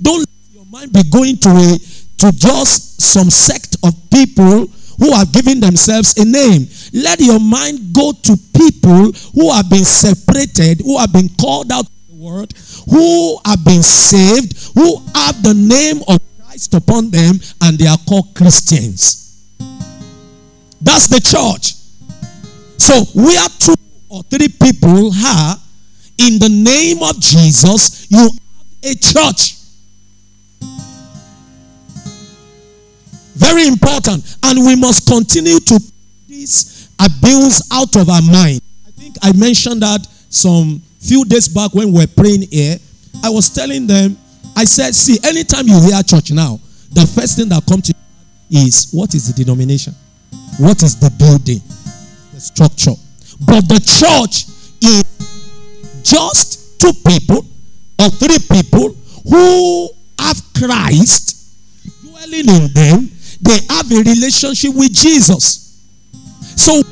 Don't 0.00 0.20
let 0.20 0.54
your 0.54 0.64
mind 0.66 0.92
be 0.92 1.02
going 1.10 1.36
to 1.36 1.50
a 1.50 1.78
to 2.22 2.30
just 2.38 3.02
some 3.02 3.30
sect 3.30 3.76
of 3.82 3.92
people 4.10 4.66
who 4.98 5.12
have 5.12 5.32
given 5.32 5.58
themselves 5.58 6.16
a 6.18 6.24
name. 6.24 6.68
Let 6.92 7.20
your 7.20 7.40
mind 7.40 7.92
go 7.92 8.12
to 8.12 8.36
people 8.56 9.10
who 9.34 9.52
have 9.52 9.68
been 9.68 9.84
separated, 9.84 10.80
who 10.82 10.98
have 10.98 11.12
been 11.12 11.28
called 11.40 11.72
out 11.72 11.86
of 11.86 11.90
the 12.08 12.14
world, 12.14 12.54
who 12.88 13.38
have 13.44 13.64
been 13.64 13.82
saved, 13.82 14.74
who 14.74 14.98
have 15.14 15.42
the 15.42 15.54
name 15.54 16.02
of 16.08 16.20
Christ 16.44 16.74
upon 16.74 17.10
them, 17.10 17.36
and 17.62 17.78
they 17.78 17.86
are 17.86 17.98
called 18.08 18.34
Christians. 18.34 19.18
That's 20.80 21.06
the 21.06 21.20
church. 21.20 21.74
So, 22.78 23.04
we 23.14 23.36
are 23.36 23.48
two 23.58 23.74
or 24.08 24.22
three 24.24 24.48
people 24.48 25.12
are 25.14 25.56
in 26.18 26.38
the 26.38 26.48
name 26.48 27.02
of 27.02 27.18
Jesus, 27.20 28.06
you 28.10 28.18
have 28.18 28.30
a 28.84 28.94
church. 28.94 29.56
Very 33.34 33.66
important. 33.66 34.36
And 34.42 34.64
we 34.64 34.76
must 34.76 35.08
continue 35.08 35.58
to 35.58 35.80
this 36.28 36.90
abuse 37.00 37.62
out 37.72 37.96
of 37.96 38.08
our 38.08 38.22
mind. 38.22 38.60
I 38.86 38.90
think 38.92 39.16
I 39.22 39.32
mentioned 39.32 39.82
that 39.82 40.06
some 40.28 40.82
few 41.02 41.24
days 41.24 41.48
back 41.48 41.74
when 41.74 41.92
we 41.92 42.00
were 42.00 42.06
praying 42.06 42.42
here. 42.50 42.76
I 43.22 43.30
was 43.30 43.50
telling 43.50 43.86
them, 43.86 44.16
I 44.56 44.64
said, 44.64 44.94
see, 44.94 45.18
anytime 45.24 45.66
you 45.66 45.80
hear 45.80 46.02
church 46.02 46.30
now, 46.30 46.60
the 46.90 47.06
first 47.06 47.36
thing 47.36 47.48
that 47.48 47.64
comes 47.66 47.88
to 47.88 47.94
you 48.48 48.66
is 48.66 48.90
what 48.92 49.14
is 49.14 49.32
the 49.32 49.44
denomination? 49.44 49.94
What 50.58 50.82
is 50.82 50.98
the 50.98 51.10
building? 51.18 51.60
The 52.34 52.40
structure. 52.40 52.94
But 53.40 53.68
the 53.68 53.80
church 53.80 54.46
is 54.82 55.04
just 56.02 56.80
two 56.80 56.92
people 57.06 57.46
or 57.98 58.08
three 58.10 58.38
people 58.50 58.94
who 59.28 59.88
have 60.18 60.40
Christ 60.54 61.56
dwelling 62.02 62.48
in 62.48 62.72
them 62.72 63.10
they 63.42 63.58
have 63.70 63.90
a 63.90 63.96
relationship 63.96 64.72
with 64.74 64.94
Jesus. 64.94 65.82
So 66.56 66.82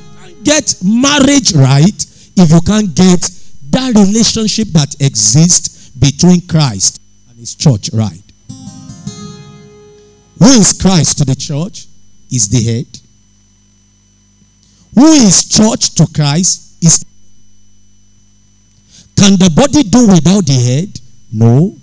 get 0.43 0.75
marriage 0.85 1.55
right 1.55 1.95
if 2.37 2.51
you 2.51 2.61
can't 2.63 2.93
get 2.95 3.23
that 3.71 3.95
relationship 3.95 4.69
that 4.69 4.95
exists 5.01 5.91
between 5.91 6.41
Christ 6.47 7.01
and 7.29 7.39
his 7.39 7.55
church 7.55 7.91
right. 7.93 8.23
Who 10.39 10.47
is 10.47 10.73
Christ 10.81 11.19
to 11.19 11.25
the 11.25 11.35
church? 11.35 11.87
Is 12.31 12.49
the 12.49 12.63
head. 12.63 12.87
Who 14.95 15.07
is 15.13 15.49
church 15.49 15.95
to 15.97 16.07
Christ? 16.15 16.83
Is 16.83 17.05
can 19.17 19.33
the 19.33 19.51
body 19.55 19.83
do 19.83 20.07
without 20.07 20.47
the 20.47 20.53
head? 20.55 21.01
No. 21.33 21.77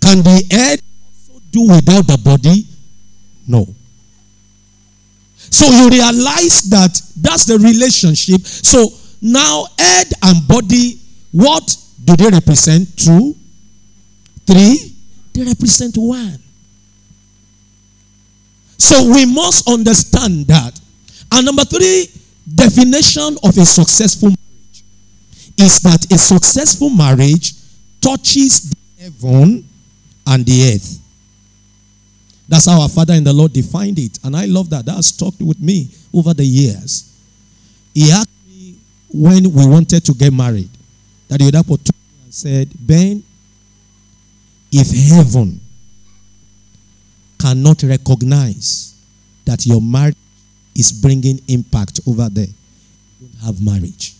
Can 0.00 0.22
the 0.22 0.42
head 0.50 0.80
also 1.06 1.40
do 1.52 1.62
without 1.62 2.06
the 2.06 2.18
body? 2.24 2.66
No. 3.46 3.66
So 5.36 5.66
you 5.66 5.88
realize 5.88 6.62
that 6.70 7.00
that's 7.20 7.46
the 7.46 7.58
relationship. 7.58 8.40
So 8.44 8.88
now, 9.26 9.66
head 9.76 10.12
and 10.22 10.46
body, 10.46 11.00
what 11.32 11.76
do 12.04 12.14
they 12.14 12.28
represent? 12.28 12.96
Two, 12.96 13.34
three, 14.46 14.94
they 15.32 15.42
represent 15.42 15.96
one. 15.96 16.38
So 18.78 19.12
we 19.12 19.26
must 19.26 19.68
understand 19.68 20.46
that. 20.46 20.80
And 21.32 21.44
number 21.44 21.64
three, 21.64 22.06
definition 22.54 23.36
of 23.42 23.58
a 23.58 23.66
successful 23.66 24.28
marriage 24.28 24.84
is 25.58 25.80
that 25.80 26.06
a 26.12 26.18
successful 26.18 26.90
marriage 26.90 27.54
touches 28.00 28.70
the 28.70 28.76
heaven 29.02 29.68
and 30.28 30.46
the 30.46 30.72
earth. 30.72 31.00
That's 32.48 32.66
how 32.66 32.80
our 32.80 32.88
Father 32.88 33.14
in 33.14 33.24
the 33.24 33.32
Lord 33.32 33.52
defined 33.52 33.98
it. 33.98 34.20
And 34.22 34.36
I 34.36 34.44
love 34.44 34.70
that. 34.70 34.86
That 34.86 34.94
has 34.94 35.08
stuck 35.08 35.34
with 35.40 35.58
me 35.58 35.88
over 36.14 36.32
the 36.32 36.44
years. 36.46 37.12
He 37.92 38.12
asked 38.12 38.35
when 39.12 39.44
we 39.52 39.66
wanted 39.66 40.04
to 40.04 40.12
get 40.12 40.32
married 40.32 40.70
that 41.28 41.40
he 41.40 41.46
would 41.46 41.54
have 41.54 41.66
put 41.66 41.80
and 42.24 42.34
said, 42.34 42.68
Ben, 42.78 43.22
if 44.72 44.90
heaven 45.10 45.60
cannot 47.38 47.82
recognize 47.82 48.94
that 49.44 49.64
your 49.66 49.80
marriage 49.80 50.16
is 50.74 50.92
bringing 50.92 51.40
impact 51.48 52.00
over 52.06 52.28
there, 52.28 52.46
you 52.46 53.28
don't 53.28 53.46
have 53.46 53.64
marriage. 53.64 54.14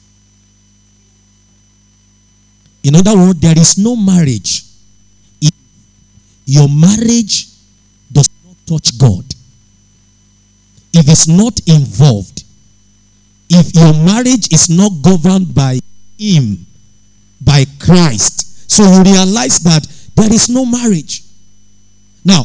In 2.85 2.95
other 2.95 3.17
words, 3.17 3.41
there 3.41 3.59
is 3.59 3.79
no 3.79 3.97
marriage 3.97 4.63
if 5.41 5.53
your 6.47 6.69
marriage 6.69 7.49
does 8.13 8.29
not 8.45 8.57
touch 8.67 8.97
God, 8.97 9.25
if 10.93 11.09
it's 11.09 11.27
not 11.27 11.59
involved, 11.67 12.36
if 13.49 13.75
your 13.75 13.93
marriage 14.05 14.53
is 14.53 14.69
not 14.69 14.93
governed 15.03 15.55
by 15.55 15.79
Him, 16.19 16.67
by 17.41 17.65
Christ, 17.79 18.71
so 18.71 18.83
you 18.83 19.03
realize 19.03 19.59
that 19.61 19.87
there 20.17 20.33
is 20.33 20.49
no 20.49 20.65
marriage. 20.65 21.23
Now, 22.25 22.45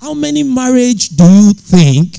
how 0.00 0.14
many 0.14 0.42
marriage 0.42 1.10
do 1.10 1.24
you 1.24 1.52
think 1.52 2.18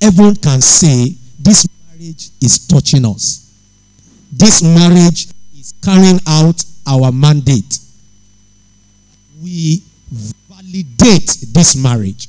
everyone 0.00 0.36
can 0.36 0.60
say 0.60 1.14
this 1.38 1.68
marriage 1.88 2.30
is 2.40 2.66
touching 2.66 3.04
us? 3.04 3.54
This 4.32 4.62
marriage 4.62 5.28
is 5.58 5.74
carrying 5.84 6.18
out 6.26 6.64
our 6.86 7.12
mandate. 7.12 7.78
We 9.42 9.82
validate 10.10 11.36
this 11.52 11.76
marriage. 11.76 12.28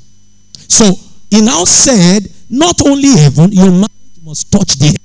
So 0.68 0.94
he 1.30 1.42
now 1.42 1.64
said, 1.64 2.28
not 2.50 2.86
only 2.86 3.18
heaven, 3.18 3.52
your 3.52 3.72
marriage 3.72 3.90
must 4.24 4.52
touch 4.52 4.76
the 4.76 4.98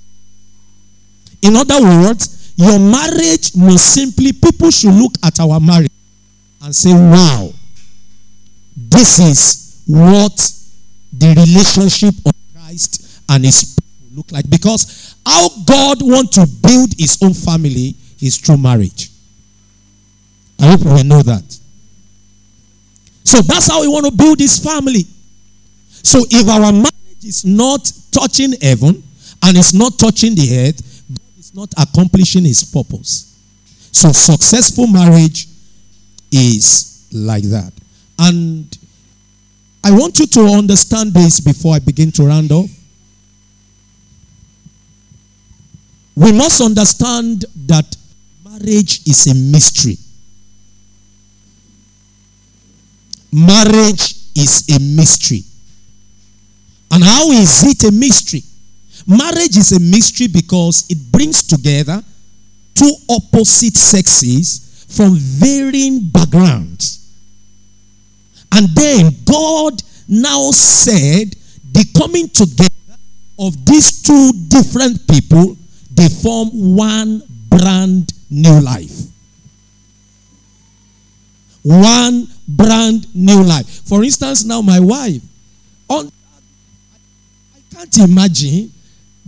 In 1.42 1.56
other 1.56 1.80
words, 1.82 2.52
your 2.56 2.78
marriage 2.78 3.54
must 3.56 3.94
simply, 3.94 4.32
people 4.32 4.70
should 4.70 4.94
look 4.94 5.12
at 5.24 5.38
our 5.40 5.60
marriage 5.60 5.90
and 6.62 6.74
say, 6.74 6.92
wow, 6.92 7.50
this 8.76 9.18
is 9.18 9.82
what 9.86 10.36
the 11.12 11.28
relationship 11.28 12.14
of 12.26 12.32
Christ 12.54 13.22
and 13.28 13.44
his 13.44 13.74
people 13.74 14.16
look 14.16 14.32
like. 14.32 14.48
Because 14.50 15.16
how 15.26 15.48
God 15.66 15.98
wants 16.00 16.34
to 16.36 16.46
build 16.62 16.94
his 16.98 17.18
own 17.22 17.34
family 17.34 17.94
is 18.20 18.36
through 18.36 18.58
marriage. 18.58 19.10
I 20.60 20.70
hope 20.70 20.80
we 20.80 21.02
know 21.02 21.22
that. 21.22 21.58
So 23.24 23.40
that's 23.42 23.70
how 23.70 23.80
we 23.82 23.88
want 23.88 24.06
to 24.06 24.12
build 24.12 24.38
this 24.38 24.58
family. 24.62 25.04
So 26.02 26.24
if 26.30 26.48
our 26.48 26.72
marriage 26.72 27.24
is 27.24 27.44
not 27.44 27.92
touching 28.10 28.54
heaven 28.60 29.02
and 29.42 29.56
it's 29.56 29.72
not 29.74 29.98
touching 29.98 30.34
the 30.34 30.66
earth, 30.66 31.02
God 31.08 31.38
is 31.38 31.54
not 31.54 31.72
accomplishing 31.78 32.44
his 32.44 32.64
purpose. 32.64 33.36
So 33.92 34.12
successful 34.12 34.86
marriage 34.86 35.46
is 36.30 37.06
like 37.12 37.44
that. 37.44 37.72
And 38.18 38.76
I 39.84 39.92
want 39.92 40.18
you 40.18 40.26
to 40.26 40.40
understand 40.40 41.14
this 41.14 41.40
before 41.40 41.74
I 41.74 41.78
begin 41.78 42.12
to 42.12 42.24
round 42.24 42.52
off. 42.52 42.70
We 46.16 46.32
must 46.32 46.60
understand 46.60 47.44
that 47.66 47.96
marriage 48.44 49.06
is 49.06 49.28
a 49.28 49.34
mystery. 49.34 49.96
Marriage 53.32 54.14
is 54.34 54.64
a 54.74 54.80
mystery. 54.80 55.42
And 56.90 57.04
how 57.04 57.30
is 57.30 57.64
it 57.64 57.84
a 57.88 57.92
mystery? 57.92 58.42
Marriage 59.08 59.56
is 59.56 59.72
a 59.72 59.80
mystery 59.80 60.26
because 60.28 60.84
it 60.90 60.98
brings 61.10 61.42
together 61.42 62.04
two 62.74 62.92
opposite 63.08 63.74
sexes 63.74 64.84
from 64.86 65.14
varying 65.16 66.06
backgrounds. 66.08 67.10
And 68.52 68.68
then 68.68 69.12
God 69.24 69.82
now 70.08 70.50
said 70.50 71.34
the 71.72 71.86
coming 71.96 72.28
together 72.28 72.68
of 73.38 73.64
these 73.64 74.02
two 74.02 74.30
different 74.48 75.08
people, 75.08 75.56
they 75.90 76.08
form 76.08 76.76
one 76.76 77.22
brand 77.48 78.12
new 78.28 78.60
life. 78.60 78.92
One 81.62 82.26
brand 82.46 83.14
new 83.14 83.42
life. 83.42 83.66
For 83.88 84.04
instance, 84.04 84.44
now 84.44 84.60
my 84.60 84.80
wife, 84.80 85.22
on, 85.88 86.10
I 87.56 87.74
can't 87.74 87.98
imagine 87.98 88.72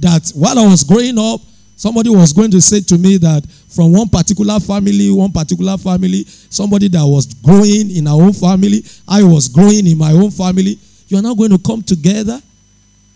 that 0.00 0.30
while 0.34 0.58
I 0.58 0.66
was 0.66 0.82
growing 0.82 1.18
up, 1.18 1.40
somebody 1.76 2.10
was 2.10 2.32
going 2.32 2.50
to 2.50 2.60
say 2.60 2.80
to 2.80 2.98
me 2.98 3.16
that 3.18 3.46
from 3.68 3.92
one 3.92 4.08
particular 4.08 4.58
family, 4.60 5.10
one 5.10 5.32
particular 5.32 5.78
family, 5.78 6.24
somebody 6.26 6.88
that 6.88 7.04
was 7.04 7.32
growing 7.34 7.90
in 7.90 8.06
our 8.06 8.20
own 8.20 8.32
family, 8.32 8.82
I 9.08 9.22
was 9.22 9.48
growing 9.48 9.86
in 9.86 9.96
my 9.96 10.12
own 10.12 10.30
family. 10.30 10.78
You 11.08 11.18
are 11.18 11.22
not 11.22 11.36
going 11.36 11.50
to 11.50 11.58
come 11.58 11.82
together. 11.82 12.40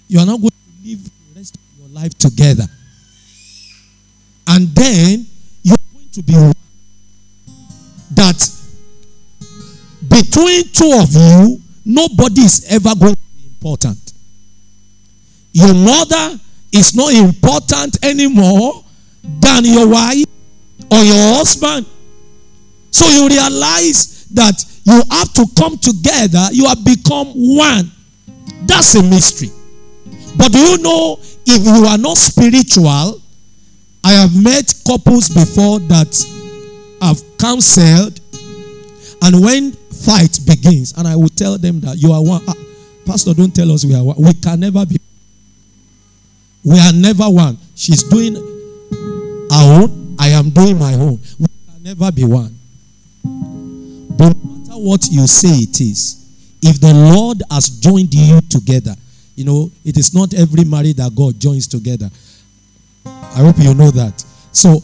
You 0.08 0.20
are 0.20 0.26
not 0.26 0.40
going 0.40 0.50
to 0.50 0.88
live 0.88 1.04
the 1.04 1.38
rest 1.38 1.56
of 1.56 1.78
your 1.78 1.88
life 1.88 2.16
together. 2.18 2.64
And 4.46 4.68
then 4.68 5.26
you're 5.62 5.76
going 5.92 6.08
to 6.12 6.22
be 6.22 6.32
that 8.14 8.50
between 10.08 10.64
two 10.68 10.92
of 11.02 11.12
you, 11.12 11.60
nobody 11.84 12.42
is 12.42 12.66
ever 12.70 12.94
going 12.94 13.14
to 13.14 13.20
be 13.36 13.46
important. 13.46 14.12
Your 15.52 15.72
mother 15.72 16.38
is 16.74 16.94
not 16.94 17.14
important 17.14 18.04
anymore 18.04 18.84
than 19.22 19.64
your 19.64 19.88
wife 19.88 20.26
or 20.90 20.98
your 20.98 21.34
husband. 21.36 21.86
So 22.90 23.06
you 23.06 23.28
realize 23.28 24.26
that 24.34 24.64
you 24.84 25.00
have 25.10 25.32
to 25.34 25.46
come 25.56 25.78
together, 25.78 26.48
you 26.52 26.66
have 26.66 26.84
become 26.84 27.28
one. 27.28 27.90
That's 28.66 28.94
a 28.96 29.02
mystery. 29.02 29.50
But 30.36 30.52
do 30.52 30.58
you 30.58 30.78
know 30.78 31.18
if 31.46 31.64
you 31.64 31.86
are 31.86 31.98
not 31.98 32.16
spiritual? 32.18 33.20
I 34.02 34.12
have 34.12 34.34
met 34.42 34.74
couples 34.86 35.28
before 35.28 35.78
that 35.88 36.12
have 37.00 37.22
counseled, 37.38 38.20
and 39.22 39.40
when 39.42 39.72
fight 39.72 40.38
begins, 40.46 40.92
and 40.96 41.08
I 41.08 41.16
will 41.16 41.28
tell 41.30 41.56
them 41.56 41.80
that 41.80 41.96
you 41.96 42.12
are 42.12 42.22
one. 42.22 42.42
Ah, 42.46 42.54
Pastor, 43.06 43.32
don't 43.32 43.54
tell 43.54 43.70
us 43.72 43.84
we 43.84 43.94
are 43.94 44.04
one. 44.04 44.16
We 44.18 44.34
can 44.34 44.60
never 44.60 44.84
be. 44.84 44.98
We 46.64 46.78
are 46.78 46.92
never 46.92 47.24
one. 47.24 47.58
She's 47.74 48.02
doing 48.02 48.34
her 48.34 49.82
own, 49.82 50.16
I 50.18 50.28
am 50.28 50.50
doing 50.50 50.78
my 50.78 50.94
own. 50.94 51.20
We 51.38 51.46
can 51.46 51.82
never 51.82 52.10
be 52.10 52.24
one. 52.24 52.56
But 54.16 54.36
no 54.36 54.56
matter 54.56 54.72
what 54.80 55.06
you 55.10 55.26
say 55.26 55.48
it 55.48 55.80
is, 55.80 56.20
if 56.62 56.80
the 56.80 56.94
Lord 56.94 57.42
has 57.50 57.68
joined 57.68 58.14
you 58.14 58.40
together, 58.48 58.94
you 59.36 59.44
know, 59.44 59.70
it 59.84 59.98
is 59.98 60.14
not 60.14 60.32
every 60.32 60.64
marriage 60.64 60.96
that 60.96 61.14
God 61.14 61.38
joins 61.38 61.66
together. 61.66 62.08
I 63.04 63.40
hope 63.40 63.58
you 63.58 63.74
know 63.74 63.90
that. 63.90 64.24
So, 64.52 64.80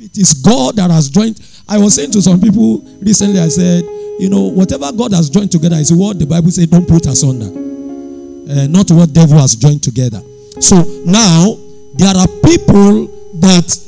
it 0.00 0.18
is 0.18 0.34
God 0.34 0.76
that 0.76 0.90
has 0.90 1.08
joined. 1.08 1.40
I 1.68 1.78
was 1.78 1.94
saying 1.94 2.10
to 2.12 2.20
some 2.20 2.40
people 2.40 2.80
recently, 3.00 3.40
I 3.40 3.48
said, 3.48 3.84
you 4.18 4.28
know, 4.28 4.42
whatever 4.42 4.92
God 4.92 5.12
has 5.14 5.30
joined 5.30 5.52
together 5.52 5.76
is 5.76 5.92
what 5.92 6.18
the 6.18 6.26
Bible 6.26 6.50
says, 6.50 6.66
don't 6.66 6.86
put 6.86 7.06
asunder. 7.06 7.46
Uh, 7.46 8.66
not 8.66 8.90
what 8.90 9.12
devil 9.12 9.38
has 9.38 9.54
joined 9.54 9.82
together. 9.82 10.20
So 10.60 10.82
now, 11.04 11.56
there 11.94 12.14
are 12.16 12.28
people 12.44 13.06
that 13.40 13.78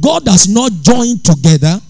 God 0.00 0.26
has 0.28 0.48
not 0.48 0.72
joined 0.82 1.24
together. 1.24 1.80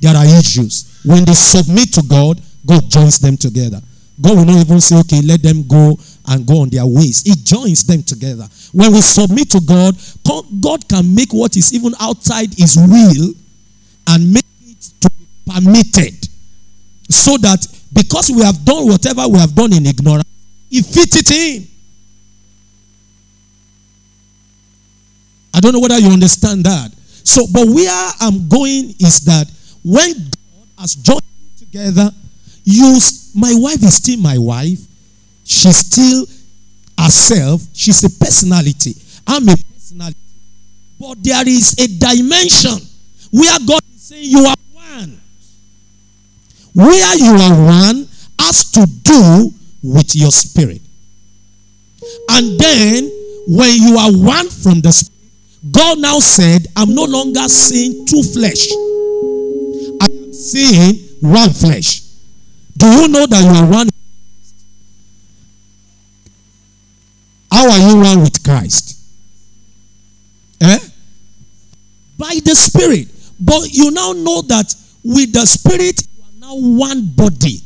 There 0.00 0.14
are 0.14 0.24
issues. 0.24 1.00
When 1.04 1.24
they 1.24 1.34
submit 1.34 1.92
to 1.94 2.02
God, 2.02 2.40
God 2.66 2.90
joins 2.90 3.18
them 3.18 3.36
together. 3.36 3.80
God 4.20 4.36
will 4.36 4.44
not 4.44 4.60
even 4.64 4.80
say, 4.80 4.96
okay, 5.00 5.20
let 5.22 5.42
them 5.42 5.66
go 5.68 5.98
and 6.28 6.46
go 6.46 6.62
on 6.62 6.70
their 6.70 6.86
ways. 6.86 7.22
He 7.22 7.34
joins 7.34 7.84
them 7.84 8.02
together. 8.02 8.48
When 8.72 8.92
we 8.92 9.00
submit 9.00 9.50
to 9.50 9.60
God, 9.60 9.94
God 10.60 10.88
can 10.88 11.14
make 11.14 11.32
what 11.32 11.56
is 11.56 11.72
even 11.72 11.92
outside 12.00 12.52
His 12.54 12.76
will 12.76 13.34
and 14.08 14.32
make 14.32 14.46
it 14.62 14.80
to 15.02 15.10
be 15.10 15.26
permitted. 15.52 16.28
So 17.10 17.36
that 17.38 17.66
because 17.92 18.30
we 18.30 18.42
have 18.42 18.64
done 18.64 18.86
whatever 18.88 19.28
we 19.28 19.38
have 19.38 19.54
done 19.54 19.72
in 19.72 19.86
ignorance, 19.86 20.24
He 20.70 20.82
fits 20.82 21.16
it 21.16 21.30
in. 21.30 21.68
I 25.56 25.60
don't 25.60 25.72
know 25.72 25.80
whether 25.80 25.98
you 25.98 26.10
understand 26.10 26.64
that. 26.64 26.92
So, 27.24 27.46
but 27.50 27.66
where 27.66 28.10
I'm 28.20 28.46
going 28.46 28.90
is 29.00 29.24
that 29.24 29.50
when 29.82 30.12
God 30.12 30.68
has 30.78 30.94
joined 30.96 31.22
together, 31.56 32.10
you, 32.64 32.98
my 33.34 33.54
wife 33.56 33.82
is 33.82 33.94
still 33.94 34.18
my 34.18 34.36
wife. 34.36 34.80
She's 35.44 35.76
still 35.78 36.26
herself. 36.98 37.62
She's 37.72 38.04
a 38.04 38.10
personality. 38.22 38.96
I'm 39.26 39.48
a 39.48 39.56
personality. 39.72 40.18
But 41.00 41.24
there 41.24 41.48
is 41.48 41.72
a 41.78 41.88
dimension 41.88 42.78
where 43.30 43.58
God 43.66 43.80
is 43.94 44.02
saying 44.02 44.24
you 44.26 44.44
are 44.44 44.54
one. 44.74 45.20
Where 46.74 47.16
you 47.16 47.32
are 47.32 47.64
one 47.64 48.08
has 48.40 48.70
to 48.72 48.86
do 49.02 49.50
with 49.82 50.14
your 50.14 50.30
spirit. 50.30 50.82
And 52.30 52.60
then 52.60 53.10
when 53.48 53.72
you 53.80 53.96
are 53.96 54.12
one 54.12 54.50
from 54.50 54.82
the 54.82 54.92
spirit, 54.92 55.15
God 55.70 55.98
now 55.98 56.18
said, 56.18 56.66
I'm 56.76 56.94
no 56.94 57.04
longer 57.04 57.48
seeing 57.48 58.06
two 58.06 58.22
flesh. 58.22 58.68
I 60.00 60.06
am 60.06 60.32
seeing 60.32 60.96
one 61.20 61.50
flesh. 61.50 62.02
Do 62.76 62.86
you 62.86 63.08
know 63.08 63.26
that 63.26 63.42
you 63.42 63.50
are 63.50 63.70
one? 63.70 63.88
How 67.50 67.70
are 67.70 67.90
you 67.90 68.00
one 68.00 68.20
with 68.20 68.44
Christ? 68.44 69.00
Eh? 70.60 70.78
By 72.18 72.38
the 72.44 72.54
Spirit. 72.54 73.08
But 73.40 73.72
you 73.72 73.90
now 73.90 74.12
know 74.12 74.42
that 74.42 74.74
with 75.04 75.32
the 75.32 75.46
Spirit, 75.46 76.02
you 76.16 76.22
are 76.24 76.40
now 76.40 76.54
one 76.54 77.06
body. 77.14 77.60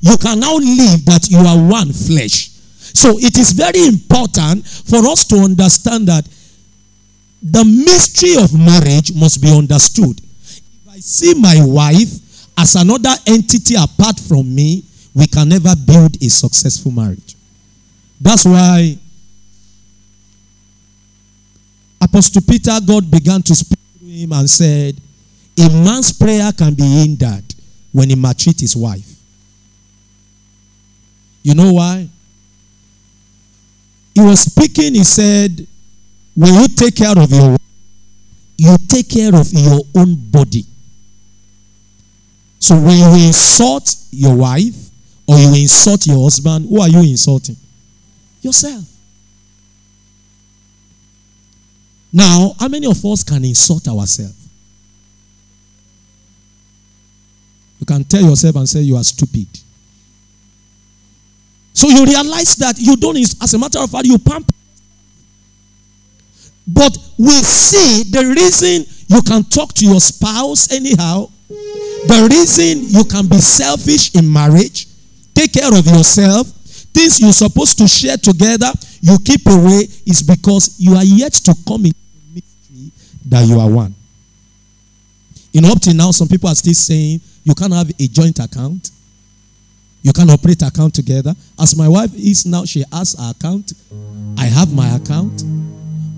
You 0.00 0.16
can 0.18 0.40
now 0.40 0.56
live 0.56 1.04
that 1.06 1.28
you 1.30 1.38
are 1.38 1.58
one 1.58 1.92
flesh. 1.92 2.50
So 2.94 3.18
it 3.18 3.36
is 3.38 3.52
very 3.52 3.86
important 3.86 4.66
for 4.66 5.06
us 5.08 5.26
to 5.28 5.36
understand 5.36 6.08
that 6.08 6.26
the 7.48 7.64
mystery 7.64 8.42
of 8.42 8.52
marriage 8.58 9.14
must 9.14 9.40
be 9.40 9.56
understood. 9.56 10.18
If 10.18 10.88
I 10.90 10.98
see 10.98 11.34
my 11.34 11.54
wife 11.64 12.10
as 12.58 12.74
another 12.74 13.14
entity 13.26 13.76
apart 13.76 14.18
from 14.18 14.52
me, 14.52 14.82
we 15.14 15.28
can 15.28 15.48
never 15.48 15.74
build 15.76 16.20
a 16.20 16.28
successful 16.28 16.90
marriage. 16.90 17.36
That's 18.20 18.44
why 18.44 18.98
Apostle 22.00 22.42
Peter, 22.42 22.78
God 22.84 23.10
began 23.10 23.42
to 23.42 23.54
speak 23.54 23.78
to 24.00 24.04
him 24.04 24.32
and 24.32 24.50
said, 24.50 24.96
A 25.58 25.68
man's 25.68 26.12
prayer 26.12 26.50
can 26.52 26.74
be 26.74 26.82
hindered 26.82 27.54
when 27.92 28.10
he 28.10 28.16
maltreats 28.16 28.60
his 28.60 28.76
wife. 28.76 29.14
You 31.44 31.54
know 31.54 31.72
why? 31.74 32.08
He 34.14 34.20
was 34.20 34.40
speaking, 34.40 34.94
he 34.94 35.04
said, 35.04 35.66
when 36.36 36.54
you 36.54 36.68
take 36.68 36.94
care 36.94 37.18
of 37.18 37.30
your 37.30 37.56
you 38.58 38.76
take 38.88 39.10
care 39.10 39.34
of 39.34 39.52
your 39.52 39.80
own 39.96 40.14
body. 40.30 40.64
So 42.58 42.74
when 42.74 42.96
you 42.96 43.26
insult 43.26 43.94
your 44.10 44.34
wife 44.34 44.74
or 45.26 45.38
you 45.38 45.48
insult 45.54 46.06
your 46.06 46.22
husband, 46.22 46.66
who 46.68 46.80
are 46.80 46.88
you 46.88 47.00
insulting? 47.00 47.56
Yourself. 48.40 48.84
Now, 52.12 52.54
how 52.58 52.68
many 52.68 52.86
of 52.86 53.04
us 53.04 53.22
can 53.22 53.44
insult 53.44 53.86
ourselves? 53.88 54.48
You 57.78 57.84
can 57.84 58.04
tell 58.04 58.22
yourself 58.22 58.56
and 58.56 58.66
say 58.66 58.80
you 58.80 58.96
are 58.96 59.04
stupid. 59.04 59.48
So 61.74 61.88
you 61.88 62.06
realize 62.06 62.56
that 62.56 62.78
you 62.78 62.96
don't, 62.96 63.18
as 63.18 63.52
a 63.52 63.58
matter 63.58 63.80
of 63.80 63.90
fact, 63.90 64.06
you 64.06 64.16
pump. 64.16 64.50
But 66.66 66.96
we 67.18 67.30
see 67.42 68.10
the 68.10 68.26
reason 68.26 68.84
you 69.08 69.22
can 69.22 69.44
talk 69.44 69.72
to 69.74 69.84
your 69.86 70.00
spouse 70.00 70.72
anyhow, 70.72 71.28
the 71.48 72.28
reason 72.30 72.82
you 72.88 73.04
can 73.04 73.26
be 73.28 73.38
selfish 73.38 74.14
in 74.14 74.30
marriage, 74.30 74.86
take 75.34 75.52
care 75.52 75.68
of 75.68 75.86
yourself, 75.86 76.46
things 76.92 77.20
you're 77.20 77.32
supposed 77.32 77.78
to 77.78 77.86
share 77.86 78.16
together, 78.16 78.72
you 79.00 79.16
keep 79.24 79.46
away, 79.46 79.86
is 80.06 80.22
because 80.22 80.74
you 80.78 80.94
are 80.94 81.04
yet 81.04 81.32
to 81.32 81.54
come 81.68 81.86
in 81.86 81.92
mystery 82.34 82.90
that 83.26 83.46
you 83.46 83.60
are 83.60 83.70
one. 83.70 83.94
In 85.52 85.64
up 85.64 85.80
till 85.80 85.94
now, 85.94 86.10
some 86.10 86.28
people 86.28 86.48
are 86.48 86.54
still 86.54 86.74
saying 86.74 87.20
you 87.44 87.54
can't 87.54 87.72
have 87.72 87.88
a 87.88 88.08
joint 88.08 88.38
account. 88.40 88.90
You 90.02 90.12
can 90.12 90.30
operate 90.30 90.62
account 90.62 90.94
together. 90.94 91.34
As 91.58 91.76
my 91.76 91.88
wife 91.88 92.14
is 92.14 92.44
now, 92.44 92.64
she 92.64 92.84
has 92.92 93.14
her 93.18 93.30
account. 93.30 93.72
I 94.38 94.44
have 94.44 94.72
my 94.72 94.88
account. 94.96 95.42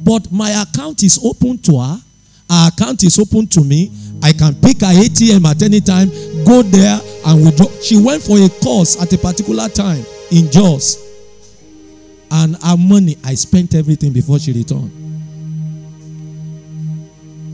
But 0.08 0.32
my 0.32 0.48
account 0.62 1.02
is 1.02 1.20
open 1.22 1.58
to 1.58 1.80
her. 1.80 2.00
Her 2.48 2.68
account 2.68 3.04
is 3.04 3.18
open 3.18 3.46
to 3.48 3.60
me. 3.62 3.92
I 4.22 4.32
can 4.32 4.54
pick 4.54 4.80
her 4.80 4.86
ATM 4.86 5.44
at 5.44 5.60
any 5.62 5.82
time, 5.82 6.08
go 6.46 6.62
there 6.62 6.98
and 7.26 7.44
withdraw. 7.44 7.68
She 7.82 8.02
went 8.02 8.22
for 8.22 8.38
a 8.38 8.48
course 8.64 9.00
at 9.02 9.12
a 9.12 9.18
particular 9.18 9.68
time 9.68 10.02
in 10.30 10.50
Jos. 10.50 10.96
And 12.30 12.56
her 12.62 12.76
money, 12.78 13.18
I 13.22 13.34
spent 13.34 13.74
everything 13.74 14.14
before 14.14 14.38
she 14.38 14.54
returned. 14.54 14.90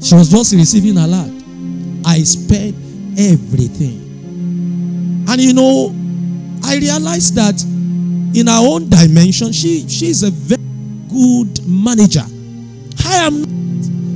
She 0.01 0.15
was 0.15 0.31
just 0.31 0.55
receiving 0.55 0.97
a 0.97 1.09
lot. 1.09 1.31
I 2.07 2.23
spent 2.23 2.77
everything. 3.19 3.99
And 5.29 5.41
you 5.41 5.55
know, 5.55 5.93
I 6.63 6.77
realized 6.77 7.35
that 7.35 7.61
in 8.39 8.49
our 8.49 8.65
own 8.65 8.89
dimension, 8.89 9.51
she 9.51 9.89
she's 9.89 10.23
a 10.23 10.31
very 10.31 10.63
good 11.09 11.67
manager. 11.67 12.23
I 13.05 13.27
am 13.27 13.45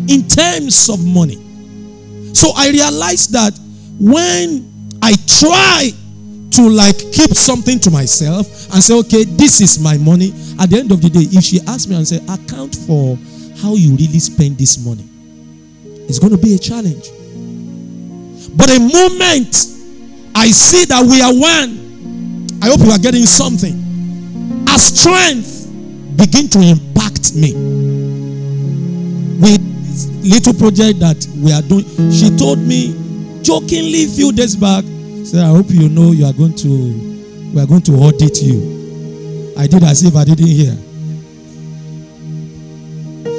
in 0.09 0.27
terms 0.27 0.89
of 0.89 1.05
money. 1.05 1.37
So 2.35 2.51
I 2.57 2.69
realized 2.71 3.33
that 3.33 3.59
when 4.01 4.65
I 5.03 5.15
try 5.27 5.91
to 6.51 6.69
like 6.69 6.97
keep 7.13 7.31
something 7.35 7.79
to 7.81 7.91
myself 7.91 8.47
and 8.73 8.83
say, 8.83 8.95
okay, 8.99 9.25
this 9.25 9.61
is 9.61 9.79
my 9.79 9.97
money. 9.99 10.33
At 10.59 10.71
the 10.71 10.79
end 10.79 10.93
of 10.93 11.03
the 11.03 11.09
day, 11.09 11.27
if 11.31 11.45
she 11.45 11.61
asks 11.67 11.87
me 11.87 11.97
and 11.97 12.07
say, 12.07 12.19
account 12.29 12.75
for 12.87 13.17
how 13.63 13.75
you 13.75 13.91
really 13.93 14.19
spend 14.19 14.57
this 14.59 14.85
money, 14.85 15.05
it's 16.09 16.19
going 16.19 16.33
to 16.33 16.39
be 16.39 16.55
a 16.55 16.59
challenge. 16.59 17.11
But 18.57 18.71
a 18.71 18.81
moment 18.81 19.55
I 20.35 20.51
see 20.51 20.85
that 20.87 21.05
we 21.05 21.21
are 21.21 21.35
one, 21.35 22.57
I 22.63 22.69
hope 22.69 22.81
you 22.81 22.91
are 22.91 22.99
getting 22.99 23.27
something. 23.27 23.77
A 24.69 24.79
strength 24.79 25.69
begin 26.17 26.49
to 26.49 26.61
impact 26.61 27.35
me. 27.35 27.53
With 29.39 29.63
this 29.87 30.07
little 30.25 30.55
project 30.55 31.01
that 31.01 31.27
we 31.37 31.53
are 31.53 31.63
doing, 31.63 31.85
she 32.11 32.35
told 32.37 32.59
me 32.59 32.95
jokingly 33.43 34.05
a 34.05 34.09
few 34.09 34.33
days 34.33 34.57
back, 34.57 34.85
said, 35.25 35.45
I 35.45 35.49
hope 35.49 35.71
you 35.71 35.89
know 35.89 36.13
you 36.13 36.27
are 36.27 36.33
going 36.33 36.55
to 36.57 37.09
we 37.55 37.61
are 37.61 37.67
going 37.67 37.83
to 37.83 37.93
audit 37.93 38.43
you. 38.43 39.55
I 39.57 39.67
did 39.67 39.83
as 39.83 40.03
if 40.03 40.15
I 40.17 40.25
didn't 40.25 40.47
hear. 40.47 40.77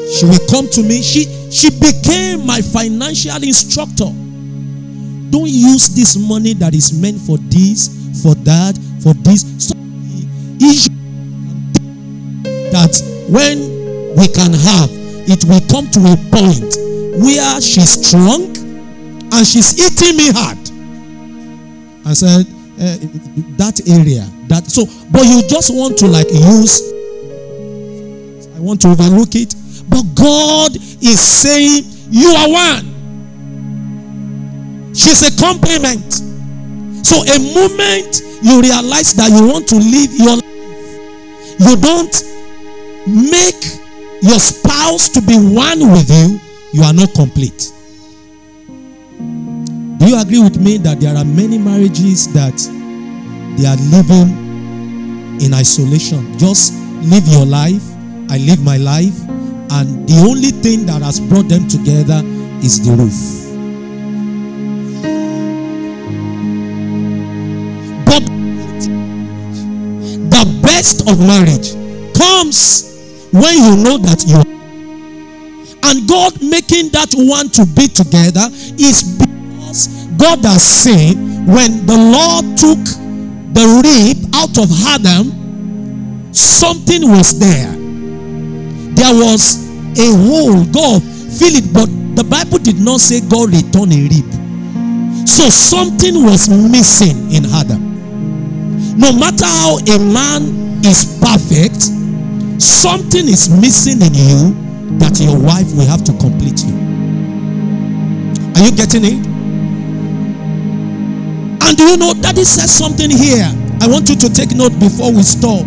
She 0.09 0.25
will 0.25 0.41
come 0.49 0.67
to 0.69 0.83
me. 0.83 1.01
She 1.01 1.25
she 1.51 1.69
became 1.69 2.45
my 2.45 2.61
financial 2.61 3.43
instructor. 3.43 4.11
Don't 5.29 5.49
use 5.49 5.89
this 5.95 6.17
money 6.17 6.53
that 6.53 6.73
is 6.73 6.91
meant 6.91 7.21
for 7.21 7.37
this, 7.37 7.87
for 8.23 8.33
that, 8.43 8.77
for 9.03 9.13
this. 9.21 9.45
So 9.67 9.75
issue 10.59 10.89
that 12.71 12.97
when 13.29 14.15
we 14.15 14.27
can 14.27 14.53
have, 14.53 14.98
it 15.29 15.45
will 15.45 15.61
come 15.69 15.85
to 15.91 15.99
a 16.09 16.17
point 16.33 16.73
where 17.21 17.61
she's 17.61 18.05
strong 18.05 18.55
and 19.31 19.45
she's 19.45 19.77
eating 19.77 20.17
me 20.17 20.31
hard. 20.33 20.57
I 22.05 22.13
said, 22.13 22.47
uh, 22.79 22.97
that 23.57 23.81
area, 23.87 24.25
that 24.47 24.65
so, 24.65 24.85
but 25.11 25.25
you 25.25 25.43
just 25.47 25.69
want 25.75 25.97
to 25.99 26.07
like 26.07 26.31
use. 26.31 26.81
I 28.55 28.59
want 28.59 28.81
to 28.81 28.89
overlook 28.89 29.35
it, 29.35 29.53
but 29.87 30.03
God 30.15 30.75
is 30.75 31.19
saying, 31.19 31.83
You 32.09 32.29
are 32.33 32.49
one. 32.49 32.85
She's 34.95 35.21
a 35.21 35.31
complement. 35.39 36.13
So, 37.05 37.21
a 37.21 37.37
moment 37.53 38.21
you 38.41 38.61
realize 38.61 39.13
that 39.13 39.29
you 39.29 39.47
want 39.47 39.67
to 39.69 39.75
live 39.75 40.11
your 40.17 40.35
life, 40.35 40.49
you 41.59 41.75
don't 41.77 42.15
make 43.07 43.79
your 44.21 44.39
spouse 44.39 45.09
to 45.09 45.21
be 45.21 45.35
one 45.35 45.91
with 45.91 46.09
you, 46.09 46.39
you 46.73 46.83
are 46.83 46.93
not 46.93 47.13
complete. 47.13 47.71
Do 49.99 50.07
you 50.07 50.19
agree 50.19 50.39
with 50.39 50.59
me 50.59 50.77
that 50.77 50.99
there 50.99 51.15
are 51.15 51.25
many 51.25 51.57
marriages 51.57 52.31
that 52.33 52.55
they 53.57 53.65
are 53.65 53.77
living 53.91 55.41
in 55.41 55.53
isolation? 55.53 56.37
Just 56.37 56.73
live 57.03 57.27
your 57.27 57.45
life, 57.45 57.83
I 58.29 58.37
live 58.37 58.63
my 58.63 58.77
life, 58.77 59.19
and 59.71 60.07
the 60.07 60.25
only 60.27 60.51
thing 60.51 60.85
that 60.85 61.01
has 61.01 61.19
brought 61.19 61.47
them 61.47 61.67
together 61.67 62.21
is 62.63 62.79
the 62.85 62.91
roof. 62.91 63.47
But 68.05 68.23
the 70.29 70.61
best 70.61 71.09
of 71.09 71.19
marriage 71.19 71.73
comes 72.15 72.88
when 73.31 73.53
you 73.53 73.83
know 73.83 73.97
that 73.97 74.25
you 74.25 74.59
and 75.83 76.07
God 76.07 76.41
making 76.41 76.89
that 76.89 77.13
one 77.15 77.49
to 77.49 77.65
be 77.65 77.87
together 77.87 78.49
is 78.77 79.17
because 79.17 79.87
God 80.17 80.43
has 80.45 80.63
said 80.63 81.15
when 81.47 81.85
the 81.85 81.97
Lord 81.97 82.57
took 82.57 82.81
the 83.53 83.65
rib 83.81 84.17
out 84.35 84.57
of 84.57 84.69
Adam, 84.85 86.33
something 86.33 87.09
was 87.09 87.39
there. 87.39 87.71
There 88.93 89.13
was 89.15 89.65
a 89.97 90.09
hole. 90.13 90.65
God 90.65 91.01
fill 91.01 91.55
it, 91.55 91.73
but 91.73 91.87
the 92.15 92.23
Bible 92.23 92.59
did 92.59 92.79
not 92.79 92.99
say 92.99 93.21
God 93.21 93.49
returned 93.49 93.93
a 93.93 94.01
rib. 94.09 95.27
So 95.27 95.49
something 95.49 96.23
was 96.23 96.49
missing 96.49 97.31
in 97.31 97.45
Adam. 97.45 98.97
No 98.99 99.13
matter 99.13 99.45
how 99.45 99.77
a 99.79 99.97
man 99.97 100.83
is 100.83 101.17
perfect, 101.21 101.98
something 102.59 103.27
is 103.27 103.49
missing 103.49 104.01
in 104.01 104.13
you 104.13 104.97
that 104.99 105.19
your 105.19 105.39
wife 105.39 105.71
will 105.75 105.87
have 105.87 106.03
to 106.03 106.11
complete 106.13 106.63
you. 106.63 106.75
Are 108.55 108.65
you 108.65 108.75
getting 108.75 109.05
it? 109.05 109.25
And 111.63 111.77
do 111.77 111.83
you 111.83 111.97
know 111.97 112.13
Daddy 112.13 112.43
says 112.43 112.71
something 112.71 113.09
here? 113.09 113.47
I 113.81 113.87
want 113.87 114.09
you 114.09 114.15
to 114.15 114.29
take 114.29 114.55
note 114.55 114.77
before 114.79 115.11
we 115.13 115.23
stop. 115.23 115.65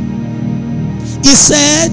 He 1.25 1.33
said, 1.33 1.93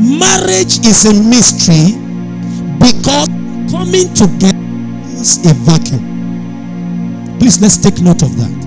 Marriage 0.00 0.86
is 0.86 1.04
a 1.04 1.12
mystery 1.12 1.98
because 2.78 3.28
coming 3.70 4.12
together 4.14 4.56
is 5.20 5.44
a 5.44 5.52
vacuum. 5.64 7.38
Please 7.38 7.60
let's 7.60 7.76
take 7.76 8.00
note 8.00 8.22
of 8.22 8.36
that. 8.38 8.66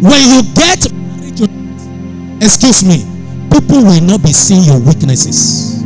When 0.00 0.30
you 0.30 0.42
get 0.54 0.97
excuse 2.40 2.84
me, 2.84 3.04
people 3.50 3.82
will 3.84 4.02
not 4.02 4.22
be 4.22 4.32
seeing 4.32 4.64
your 4.64 4.80
weaknesses. 4.80 5.82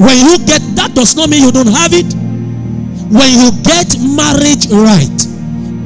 When 0.00 0.16
you 0.16 0.38
get 0.46 0.62
that 0.76 0.92
does 0.94 1.14
not 1.14 1.28
mean 1.28 1.42
you 1.42 1.52
don't 1.52 1.68
have 1.68 1.92
it. 1.92 2.08
When 3.10 3.30
you 3.36 3.50
get 3.66 3.98
marriage 4.00 4.70
right, 4.70 5.18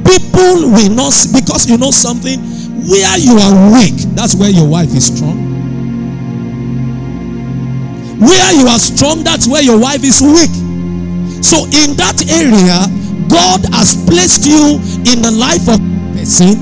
people 0.05 0.71
will 0.71 0.93
not 0.93 1.13
because 1.33 1.67
you 1.67 1.77
know 1.77 1.91
something 1.91 2.39
where 2.87 3.17
you 3.17 3.35
are 3.35 3.73
weak, 3.73 3.95
that's 4.13 4.35
where 4.35 4.49
your 4.49 4.67
wife 4.67 4.93
is 4.93 5.09
strong. 5.09 5.35
Where 8.21 8.53
you 8.53 8.67
are 8.67 8.79
strong, 8.79 9.23
that's 9.23 9.47
where 9.47 9.63
your 9.63 9.79
wife 9.79 10.03
is 10.03 10.21
weak. 10.21 10.53
So 11.43 11.65
in 11.65 11.97
that 11.97 12.23
area, 12.29 12.87
God 13.27 13.65
has 13.73 13.97
placed 14.05 14.45
you 14.45 14.77
in 15.11 15.21
the 15.21 15.31
life 15.33 15.67
of 15.67 15.94
person 16.25 16.57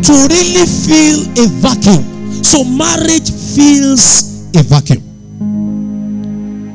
to 0.00 0.12
really 0.30 0.62
fill 0.62 1.26
a 1.42 1.48
vacuum. 1.58 2.06
So 2.44 2.62
marriage 2.62 3.34
fills 3.34 4.46
a 4.54 4.62
vacuum. 4.62 5.02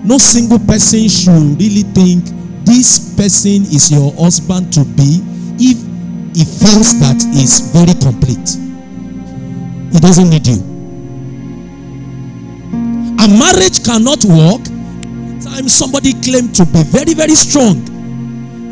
No 0.06 0.18
single 0.18 0.60
person 0.60 1.08
should 1.08 1.56
really 1.58 1.88
think 1.96 2.26
this 2.66 3.16
person 3.16 3.64
is 3.72 3.90
your 3.90 4.12
husband 4.16 4.74
to 4.74 4.84
be 4.84 5.24
if 5.56 5.80
he 6.36 6.44
feels 6.44 7.00
that 7.00 7.16
is 7.32 7.72
very 7.72 7.96
complete. 8.04 8.60
He 9.94 10.00
doesn't 10.02 10.30
need 10.30 10.46
you. 10.46 10.60
A 13.24 13.28
marriage 13.40 13.86
cannot 13.86 14.26
work 14.26 14.60
time 15.48 15.70
somebody 15.70 16.12
claim 16.20 16.52
to 16.52 16.66
be 16.66 16.84
very, 16.92 17.14
very 17.14 17.36
strong 17.36 17.78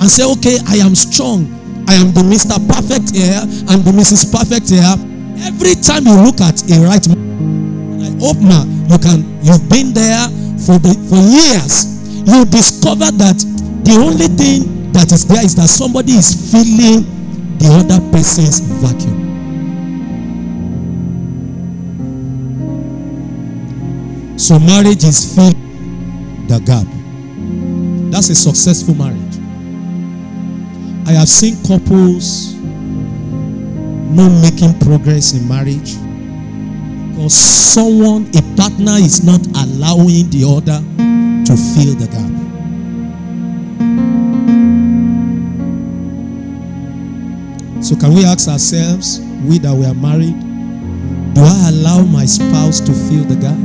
and 0.01 0.09
say, 0.11 0.29
okay, 0.29 0.57
I 0.67 0.75
am 0.75 0.93
strong. 0.93 1.60
I 1.91 1.95
am 1.95 2.13
the 2.13 2.21
Mr. 2.21 2.55
Perfect 2.71 3.11
here 3.11 3.43
and 3.67 3.83
the 3.83 3.91
Mrs. 3.91 4.31
Perfect 4.31 4.71
here. 4.71 4.95
Every 5.43 5.75
time 5.75 6.07
you 6.07 6.15
look 6.23 6.39
at 6.39 6.63
a 6.71 6.79
right 6.87 7.03
man, 7.03 7.99
I 7.99 8.07
hope 8.15 8.39
now 8.39 8.63
you 8.87 8.95
can 8.95 9.27
you've 9.43 9.67
been 9.67 9.91
there 9.91 10.23
for 10.55 10.79
the 10.79 10.95
for 11.11 11.19
years. 11.19 11.91
You 12.23 12.45
discover 12.47 13.11
that 13.19 13.35
the 13.83 13.99
only 13.99 14.31
thing 14.39 14.93
that 14.93 15.11
is 15.11 15.27
there 15.27 15.43
is 15.43 15.53
that 15.55 15.67
somebody 15.67 16.13
is 16.13 16.31
filling 16.31 17.03
the 17.59 17.67
other 17.83 17.99
person's 18.09 18.61
vacuum. 18.79 19.19
So 24.39 24.59
marriage 24.59 25.03
is 25.03 25.35
filled 25.35 25.59
the 26.47 26.59
gap. 26.63 26.87
That's 28.13 28.29
a 28.29 28.35
successful 28.35 28.95
marriage. 28.95 29.30
I 31.11 31.15
have 31.15 31.27
seen 31.27 31.61
couples 31.67 32.53
not 34.15 34.29
making 34.41 34.79
progress 34.79 35.33
in 35.33 35.45
marriage 35.45 35.97
because 37.09 37.33
someone, 37.33 38.27
a 38.33 38.41
partner, 38.55 38.93
is 38.93 39.21
not 39.21 39.45
allowing 39.57 40.29
the 40.29 40.45
other 40.47 40.79
to 41.43 41.57
fill 41.75 41.95
the 41.95 42.07
gap. 42.07 42.31
So, 47.83 47.97
can 47.97 48.13
we 48.13 48.23
ask 48.23 48.47
ourselves, 48.47 49.19
we 49.43 49.59
that 49.59 49.75
we 49.75 49.85
are 49.85 49.93
married, 49.93 50.39
do 51.33 51.41
I 51.41 51.71
allow 51.71 52.03
my 52.03 52.25
spouse 52.25 52.79
to 52.79 52.93
fill 52.93 53.25
the 53.25 53.35
gap? 53.35 53.59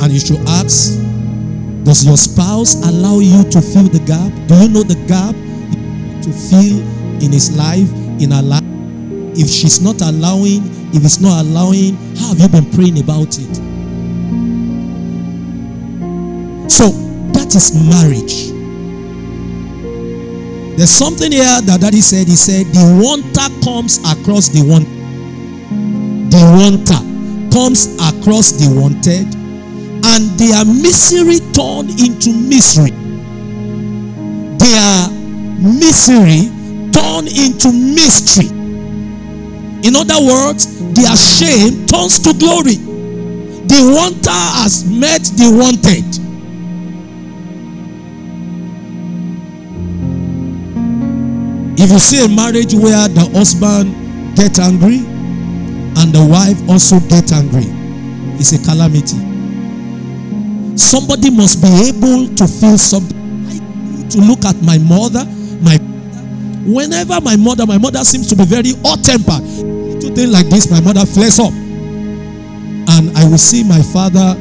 And 0.00 0.12
you 0.12 0.20
should 0.20 0.38
ask, 0.46 1.03
does 1.84 2.06
your 2.06 2.16
spouse 2.16 2.76
allow 2.86 3.18
you 3.18 3.44
to 3.44 3.60
fill 3.60 3.88
the 3.88 4.00
gap? 4.00 4.32
Do 4.48 4.54
you 4.56 4.68
know 4.70 4.82
the 4.82 4.96
gap 5.06 5.34
to 6.24 6.32
fill 6.32 6.80
in 7.22 7.30
his 7.30 7.54
life, 7.56 7.92
in 8.20 8.30
her 8.30 8.40
life? 8.40 8.64
If 9.36 9.48
she's 9.50 9.82
not 9.82 10.00
allowing, 10.00 10.64
if 10.94 11.04
it's 11.04 11.20
not 11.20 11.44
allowing, 11.44 11.96
how 12.16 12.28
have 12.28 12.40
you 12.40 12.48
been 12.48 12.70
praying 12.72 13.00
about 13.00 13.36
it? 13.36 13.54
So 16.72 16.88
that 17.36 17.54
is 17.54 17.76
marriage. 17.76 18.48
There's 20.78 20.90
something 20.90 21.32
here 21.32 21.60
that 21.68 21.82
daddy 21.82 22.00
said. 22.00 22.26
He 22.28 22.36
said, 22.36 22.64
The 22.72 22.98
wanter 22.98 23.52
comes 23.62 23.98
across 23.98 24.48
the 24.48 24.64
want. 24.64 24.88
The 26.32 26.40
wanter 26.56 27.52
comes 27.52 27.94
across 28.00 28.52
the 28.52 28.72
wanted 28.74 29.43
and 30.06 30.38
their 30.38 30.64
misery 30.64 31.40
turned 31.52 31.90
into 31.98 32.32
misery. 32.32 32.92
Their 34.58 35.08
misery 35.58 36.52
turned 36.92 37.28
into 37.28 37.72
mystery. 37.72 38.48
In 39.82 39.96
other 39.96 40.20
words, 40.20 40.80
their 40.92 41.16
shame 41.16 41.86
turns 41.86 42.18
to 42.20 42.32
glory. 42.38 42.76
The 43.66 43.80
wanter 43.94 44.30
has 44.60 44.84
met 44.84 45.22
the 45.22 45.50
wanted. 45.50 46.04
If 51.80 51.90
you 51.90 51.98
see 51.98 52.24
a 52.24 52.28
marriage 52.28 52.74
where 52.74 53.08
the 53.08 53.28
husband 53.34 54.36
get 54.36 54.58
angry 54.58 54.98
and 56.00 56.12
the 56.12 56.24
wife 56.24 56.60
also 56.68 57.00
get 57.08 57.32
angry, 57.32 57.66
it's 58.38 58.52
a 58.52 58.58
calamity. 58.64 59.33
Somebody 60.76 61.30
must 61.30 61.62
be 61.62 61.68
able 61.88 62.34
to 62.34 62.46
feel 62.46 62.78
something. 62.78 63.22
To 64.10 64.20
look 64.20 64.44
at 64.44 64.60
my 64.62 64.78
mother, 64.78 65.24
my 65.62 65.78
whenever 66.66 67.20
my 67.20 67.36
mother, 67.36 67.66
my 67.66 67.78
mother 67.78 68.04
seems 68.04 68.28
to 68.28 68.36
be 68.36 68.44
very 68.44 68.72
hot 68.84 69.02
tempered. 69.02 69.42
To 70.00 70.10
things 70.14 70.30
like 70.30 70.46
this, 70.46 70.70
my 70.70 70.80
mother 70.80 71.06
flares 71.06 71.38
up. 71.38 71.52
And 71.52 73.16
I 73.16 73.28
will 73.28 73.38
see 73.38 73.64
my 73.64 73.80
father 73.80 74.34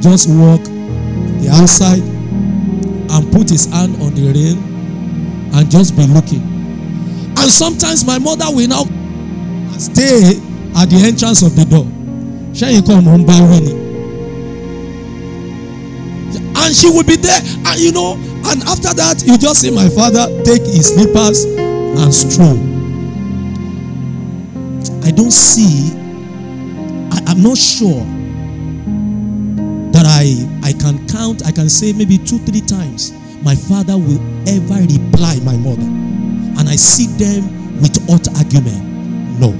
just 0.00 0.28
walk 0.28 0.62
the 0.64 1.50
outside 1.52 2.02
and 2.02 3.32
put 3.32 3.50
his 3.50 3.66
hand 3.66 4.00
on 4.02 4.14
the 4.14 4.32
rail 4.32 4.56
and 5.56 5.70
just 5.70 5.96
be 5.96 6.06
looking. 6.06 6.42
And 7.38 7.50
sometimes 7.50 8.04
my 8.06 8.18
mother 8.18 8.46
will 8.48 8.68
now 8.68 8.84
stay 9.78 10.40
at 10.76 10.86
the 10.90 11.02
entrance 11.04 11.42
of 11.42 11.54
the 11.54 11.64
door. 11.64 11.86
Shall 12.54 12.72
you 12.72 12.82
come 12.82 13.04
home 13.04 13.26
by 13.26 13.40
winning? 13.40 13.85
And 16.66 16.74
she 16.74 16.90
will 16.90 17.04
be 17.04 17.14
there. 17.14 17.40
And 17.70 17.78
you 17.78 17.92
know, 17.92 18.14
and 18.50 18.62
after 18.66 18.92
that, 18.92 19.22
you 19.24 19.38
just 19.38 19.62
see 19.62 19.70
my 19.70 19.88
father 19.88 20.26
take 20.42 20.62
his 20.66 20.92
slippers 20.92 21.44
and 21.46 22.12
stroll. 22.12 22.58
I 25.06 25.12
don't 25.12 25.30
see, 25.30 25.94
I, 27.14 27.30
am 27.30 27.42
not 27.42 27.56
sure 27.56 28.02
that 29.94 30.04
I 30.04 30.34
I 30.66 30.72
can 30.72 31.06
count, 31.06 31.46
I 31.46 31.52
can 31.52 31.68
say 31.70 31.92
maybe 31.92 32.18
two, 32.18 32.38
three 32.38 32.60
times 32.60 33.12
my 33.42 33.54
father 33.54 33.96
will 33.96 34.18
ever 34.48 34.82
reply 34.82 35.38
my 35.44 35.56
mother. 35.56 35.86
And 36.58 36.68
I 36.68 36.74
see 36.74 37.06
them 37.06 37.80
with 37.80 37.94
hot 38.10 38.26
argument. 38.36 38.82
No. 39.38 39.50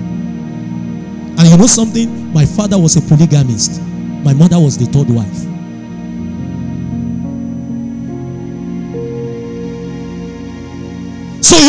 And 1.39 1.49
you 1.49 1.57
know 1.57 1.69
something? 1.69 2.33
My 2.33 2.45
father 2.45 2.79
was 2.79 2.97
a 2.97 3.03
polygamist. 3.03 3.81
My 4.25 4.35
mother 4.35 4.59
was 4.59 4.77
the 4.77 4.87
third 4.87 5.09
wife. 5.09 5.46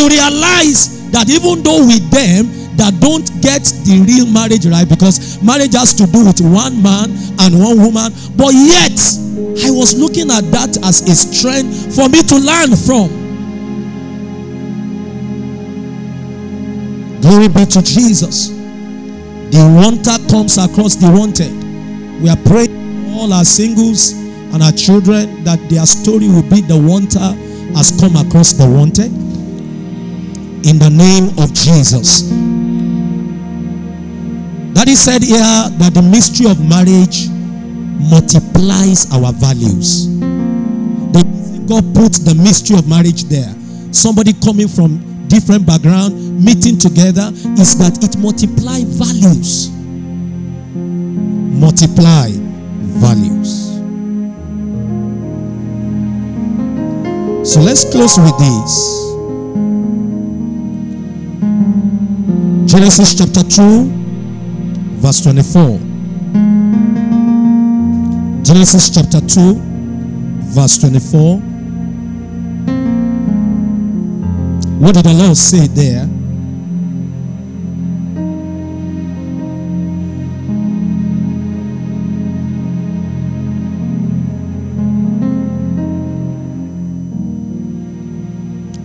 Realize 0.08 1.12
that 1.12 1.30
even 1.30 1.64
though 1.64 1.86
with 1.86 2.04
them 2.12 2.48
that 2.78 2.94
don't 3.02 3.26
get 3.42 3.64
the 3.84 4.04
real 4.06 4.28
marriage 4.30 4.66
right, 4.68 4.88
because 4.88 5.42
marriage 5.42 5.74
has 5.74 5.94
to 5.96 6.06
do 6.06 6.26
with 6.26 6.42
one 6.42 6.82
man 6.82 7.10
and 7.42 7.58
one 7.58 7.78
woman, 7.82 8.14
but 8.38 8.54
yet 8.54 8.96
I 9.66 9.72
was 9.72 9.98
looking 9.98 10.30
at 10.30 10.46
that 10.52 10.78
as 10.86 11.02
a 11.02 11.16
strength 11.16 11.96
for 11.96 12.08
me 12.10 12.22
to 12.22 12.38
learn 12.38 12.72
from. 12.78 13.10
Glory 17.22 17.48
be 17.50 17.66
to 17.66 17.82
Jesus. 17.82 18.50
The 19.50 19.64
wanter 19.64 20.18
comes 20.30 20.58
across 20.58 20.96
the 20.96 21.10
wanted. 21.10 21.52
We 22.22 22.30
are 22.30 22.38
praying 22.46 23.14
all 23.14 23.34
our 23.34 23.46
singles 23.46 24.12
and 24.54 24.62
our 24.62 24.72
children 24.72 25.44
that 25.44 25.60
their 25.70 25.86
story 25.86 26.28
will 26.28 26.48
be 26.48 26.62
the 26.62 26.78
wanter 26.78 27.34
has 27.76 27.92
come 28.00 28.16
across 28.16 28.54
the 28.54 28.68
wanted 28.68 29.12
in 30.68 30.78
the 30.78 30.90
name 30.90 31.30
of 31.40 31.54
Jesus. 31.54 32.24
That 34.76 34.90
is 34.90 35.00
said 35.00 35.24
here 35.24 35.40
that 35.80 35.94
the 35.94 36.02
mystery 36.02 36.52
of 36.52 36.60
marriage 36.60 37.30
multiplies 38.12 39.10
our 39.14 39.32
values. 39.32 40.08
God 41.68 41.84
put 41.96 42.14
the 42.24 42.36
mystery 42.36 42.78
of 42.78 42.88
marriage 42.88 43.26
there. 43.26 43.54
Somebody 43.92 44.34
coming 44.44 44.68
from 44.68 45.28
different 45.28 45.66
background 45.66 46.16
meeting 46.44 46.78
together 46.78 47.32
is 47.60 47.78
that 47.80 48.04
it 48.04 48.18
multiply 48.18 48.84
values. 48.86 49.70
Multiply 51.60 52.32
values. 53.00 53.68
So 57.52 57.60
let's 57.62 57.84
close 57.90 58.18
with 58.18 58.38
this. 58.38 59.07
Genesis 62.78 63.16
chapter 63.18 63.42
2, 63.42 63.90
verse 65.02 65.22
24. 65.22 65.80
Genesis 68.44 68.92
chapter 68.92 69.20
2, 69.20 69.56
verse 70.54 70.78
24. 70.78 71.40
What 74.78 74.94
did 74.94 75.06
the 75.06 75.14
Lord 75.14 75.36
say 75.36 75.66
there? 75.66 76.04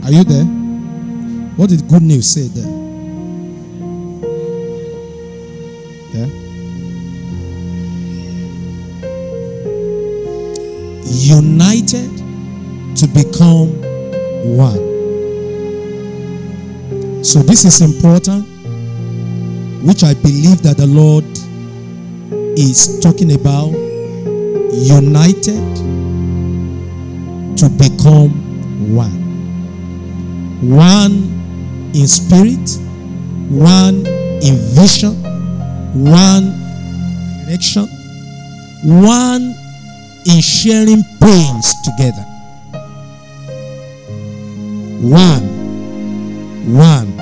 Are 0.03 0.11
you 0.11 0.25
there? 0.25 0.45
What 1.57 1.69
did 1.69 1.87
good 1.89 2.03
news 2.03 2.31
say 2.31 2.49
there? 2.49 2.82
United 11.13 12.17
to 12.97 13.07
become 13.09 13.69
one. 14.57 14.93
So, 17.23 17.41
this 17.41 17.65
is 17.65 17.81
important, 17.83 18.47
which 19.85 20.03
I 20.03 20.15
believe 20.15 20.63
that 20.63 20.77
the 20.79 20.87
Lord 20.87 21.25
is 22.59 22.99
talking 23.01 23.33
about 23.33 23.71
united 24.73 25.77
to 27.59 27.69
become 27.79 28.31
one. 28.95 29.21
One 30.63 31.13
in 31.95 32.07
spirit, 32.09 32.79
one 33.51 34.07
in 34.43 34.57
vision, 34.75 35.15
one 35.95 36.63
direction, 37.45 37.87
one 38.83 39.52
in 40.27 40.41
sharing 40.41 41.03
pains 41.21 41.75
together. 41.83 42.25
One. 45.03 45.43
One. 46.73 47.17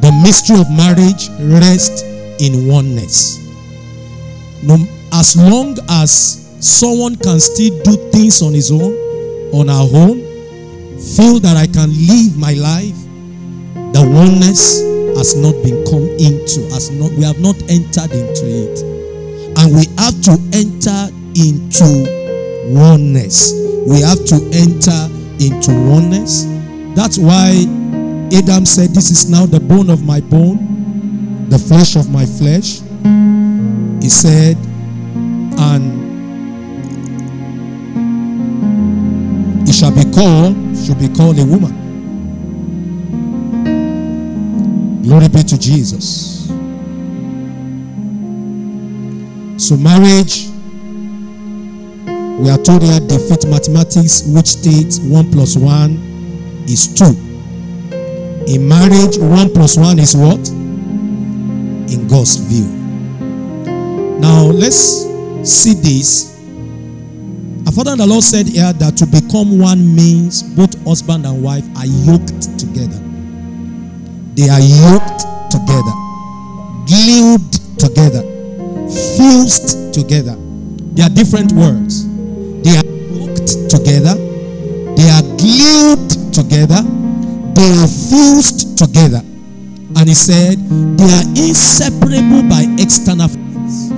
The 0.00 0.12
mystery 0.22 0.60
of 0.60 0.70
marriage 0.70 1.28
rests 1.40 2.02
in 2.40 2.68
oneness. 2.68 3.38
As 5.12 5.36
long 5.36 5.76
as 5.88 6.10
someone 6.60 7.16
can 7.16 7.40
still 7.40 7.82
do 7.82 7.96
things 8.10 8.42
on 8.42 8.54
his 8.54 8.70
own, 8.70 8.94
on 9.52 9.68
our 9.68 9.88
own, 9.94 10.20
feel 11.16 11.40
that 11.40 11.56
I 11.56 11.66
can 11.66 11.90
live 12.06 12.36
my 12.38 12.54
life, 12.54 12.96
the 13.94 14.06
oneness 14.06 14.80
has 15.16 15.34
not 15.34 15.54
been 15.64 15.84
come 15.86 16.06
into, 16.18 16.68
has 16.70 16.90
not 16.90 17.10
we 17.12 17.24
have 17.24 17.40
not 17.40 17.56
entered 17.68 18.12
into 18.12 18.46
it. 18.46 18.78
And 19.58 19.74
we 19.74 19.86
have 19.98 20.14
to 20.22 20.38
enter 20.52 21.10
into 21.34 22.17
oneness. 22.72 23.52
We 23.86 24.00
have 24.00 24.24
to 24.26 24.36
enter 24.52 25.08
into 25.40 25.72
oneness. 25.88 26.44
That's 26.94 27.18
why 27.18 27.64
Adam 28.32 28.66
said, 28.66 28.90
This 28.90 29.10
is 29.10 29.30
now 29.30 29.46
the 29.46 29.60
bone 29.60 29.90
of 29.90 30.04
my 30.04 30.20
bone, 30.20 31.48
the 31.48 31.58
flesh 31.58 31.96
of 31.96 32.10
my 32.10 32.26
flesh. 32.26 32.80
He 34.02 34.08
said, 34.08 34.56
and 35.58 36.06
he 39.66 39.72
shall 39.72 39.94
be 39.94 40.04
called, 40.12 40.54
should 40.76 40.98
be 40.98 41.08
called 41.08 41.38
a 41.38 41.44
woman. 41.44 41.74
Glory 45.02 45.28
be 45.28 45.42
to 45.42 45.58
Jesus. 45.58 46.48
So, 49.56 49.76
marriage, 49.76 50.47
we 52.38 52.50
are 52.50 52.58
told 52.58 52.82
here 52.82 53.00
defeat 53.00 53.46
mathematics, 53.46 54.22
which 54.28 54.46
states 54.46 55.00
1 55.00 55.32
plus 55.32 55.56
1 55.56 56.64
is 56.68 56.86
2. 56.94 57.04
In 58.46 58.66
marriage, 58.66 59.18
1 59.18 59.52
plus 59.52 59.76
1 59.76 59.98
is 59.98 60.16
what? 60.16 60.48
In 61.90 62.06
God's 62.06 62.36
view. 62.36 62.66
Now, 64.20 64.44
let's 64.44 65.04
see 65.42 65.74
this. 65.74 66.38
Our 67.66 67.72
Father 67.72 67.96
the 67.96 68.06
Lord 68.06 68.22
said 68.22 68.46
here 68.46 68.72
that 68.72 68.96
to 68.98 69.06
become 69.06 69.58
one 69.58 69.94
means 69.94 70.42
both 70.42 70.80
husband 70.86 71.26
and 71.26 71.42
wife 71.42 71.66
are 71.76 71.86
yoked 71.86 72.56
together. 72.58 72.98
They 74.34 74.48
are 74.48 74.62
yoked 74.62 75.26
together, 75.50 75.94
glued 76.86 77.52
together, 77.78 78.22
fused 78.88 79.92
together. 79.92 80.36
They 80.94 81.02
are 81.02 81.10
different 81.10 81.52
words. 81.52 82.07
They 82.64 82.76
are 82.76 82.86
yoked 83.14 83.70
together, 83.70 84.14
they 84.96 85.08
are 85.10 85.22
glued 85.38 86.10
together, 86.32 86.82
they 87.54 87.70
are 87.78 87.88
fused 87.88 88.78
together. 88.78 89.22
And 89.96 90.08
he 90.08 90.14
said, 90.14 90.58
they 90.98 91.10
are 91.10 91.26
inseparable 91.34 92.42
by 92.48 92.66
external 92.78 93.28
forces. 93.28 93.90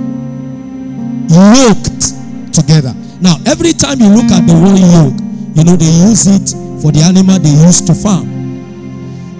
Yoked 1.29 2.53
together. 2.53 2.93
Now, 3.21 3.37
every 3.45 3.73
time 3.73 3.99
you 3.99 4.09
look 4.09 4.31
at 4.31 4.47
the 4.47 4.53
word 4.53 4.79
yoke, 4.79 5.19
you 5.55 5.63
know 5.63 5.75
they 5.75 5.91
use 6.09 6.27
it 6.27 6.57
for 6.81 6.91
the 6.91 7.01
animal 7.05 7.37
they 7.37 7.49
used 7.49 7.85
to 7.87 7.93
farm. 7.93 8.25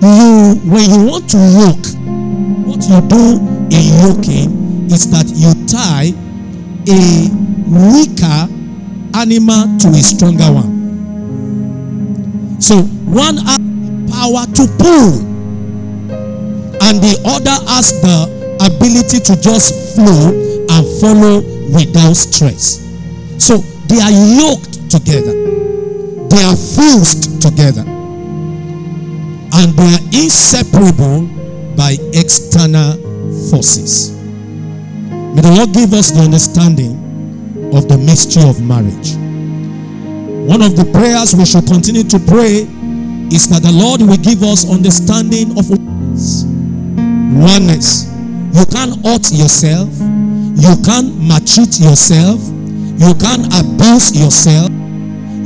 You, 0.01 0.59
when 0.69 0.89
you 0.89 1.05
want 1.09 1.29
to 1.31 1.37
yoke, 1.37 1.87
what 2.67 2.81
you 2.85 3.01
do 3.09 3.41
in 3.73 3.83
yoking 4.05 4.91
is 4.91 5.09
that 5.09 5.25
you 5.33 5.53
tie 5.65 6.13
a 6.89 7.29
weaker 7.69 8.60
animal 9.13 9.77
to 9.79 9.87
a 9.89 10.01
stronger 10.01 10.51
one. 10.51 10.81
So 12.61 12.83
one 13.09 13.37
has 13.37 13.59
power 14.11 14.45
to 14.45 14.67
pull, 14.77 15.21
and 16.81 17.01
the 17.01 17.17
other 17.25 17.57
has 17.71 18.01
the 18.01 18.29
ability 18.61 19.19
to 19.19 19.35
just 19.41 19.95
flow 19.95 20.31
and 20.69 20.85
follow 21.01 21.41
without 21.73 22.15
stress. 22.15 22.79
So 23.37 23.63
they 23.87 23.99
are 23.99 24.11
yoked 24.11 24.89
together, 24.91 25.33
they 26.29 26.43
are 26.43 26.55
fused 26.55 27.41
together, 27.41 27.83
and 29.53 29.73
they 29.73 29.89
are 29.95 30.03
inseparable 30.13 31.27
by 31.75 31.97
external 32.13 32.97
forces. 33.49 34.11
May 35.11 35.41
the 35.41 35.51
Lord 35.55 35.73
give 35.73 35.93
us 35.93 36.11
the 36.11 36.21
understanding 36.21 37.10
of 37.73 37.87
the 37.87 37.97
mystery 37.97 38.43
of 38.43 38.61
marriage. 38.61 39.15
One 40.47 40.61
of 40.61 40.75
the 40.75 40.89
prayers 40.91 41.35
we 41.35 41.45
should 41.45 41.67
continue 41.67 42.03
to 42.03 42.19
pray 42.19 42.67
is 43.31 43.47
that 43.47 43.63
the 43.63 43.71
Lord 43.71 44.01
will 44.01 44.17
give 44.17 44.43
us 44.43 44.69
understanding 44.69 45.57
of 45.57 45.69
oneness. 45.69 46.43
Oneness. 47.31 48.11
You 48.51 48.65
can't 48.67 48.99
hurt 49.05 49.31
yourself. 49.31 49.87
You 50.59 50.75
can't 50.83 51.15
maltreat 51.15 51.79
yourself. 51.79 52.43
You 52.99 53.15
can't 53.15 53.47
abuse 53.55 54.11
yourself. 54.19 54.67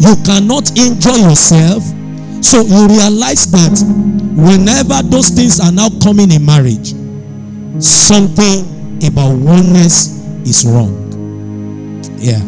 You 0.01 0.17
cannot 0.25 0.73
enjoy 0.73 1.29
yourself. 1.29 1.83
So 2.41 2.61
you 2.61 2.88
realize 2.88 3.45
that 3.51 3.77
whenever 4.33 5.05
those 5.07 5.29
things 5.29 5.59
are 5.59 5.71
now 5.71 5.89
coming 6.01 6.31
in 6.31 6.45
marriage, 6.45 6.93
something 7.77 8.65
about 9.05 9.38
oneness 9.38 10.17
is 10.47 10.65
wrong. 10.65 11.04
Yeah. 12.17 12.39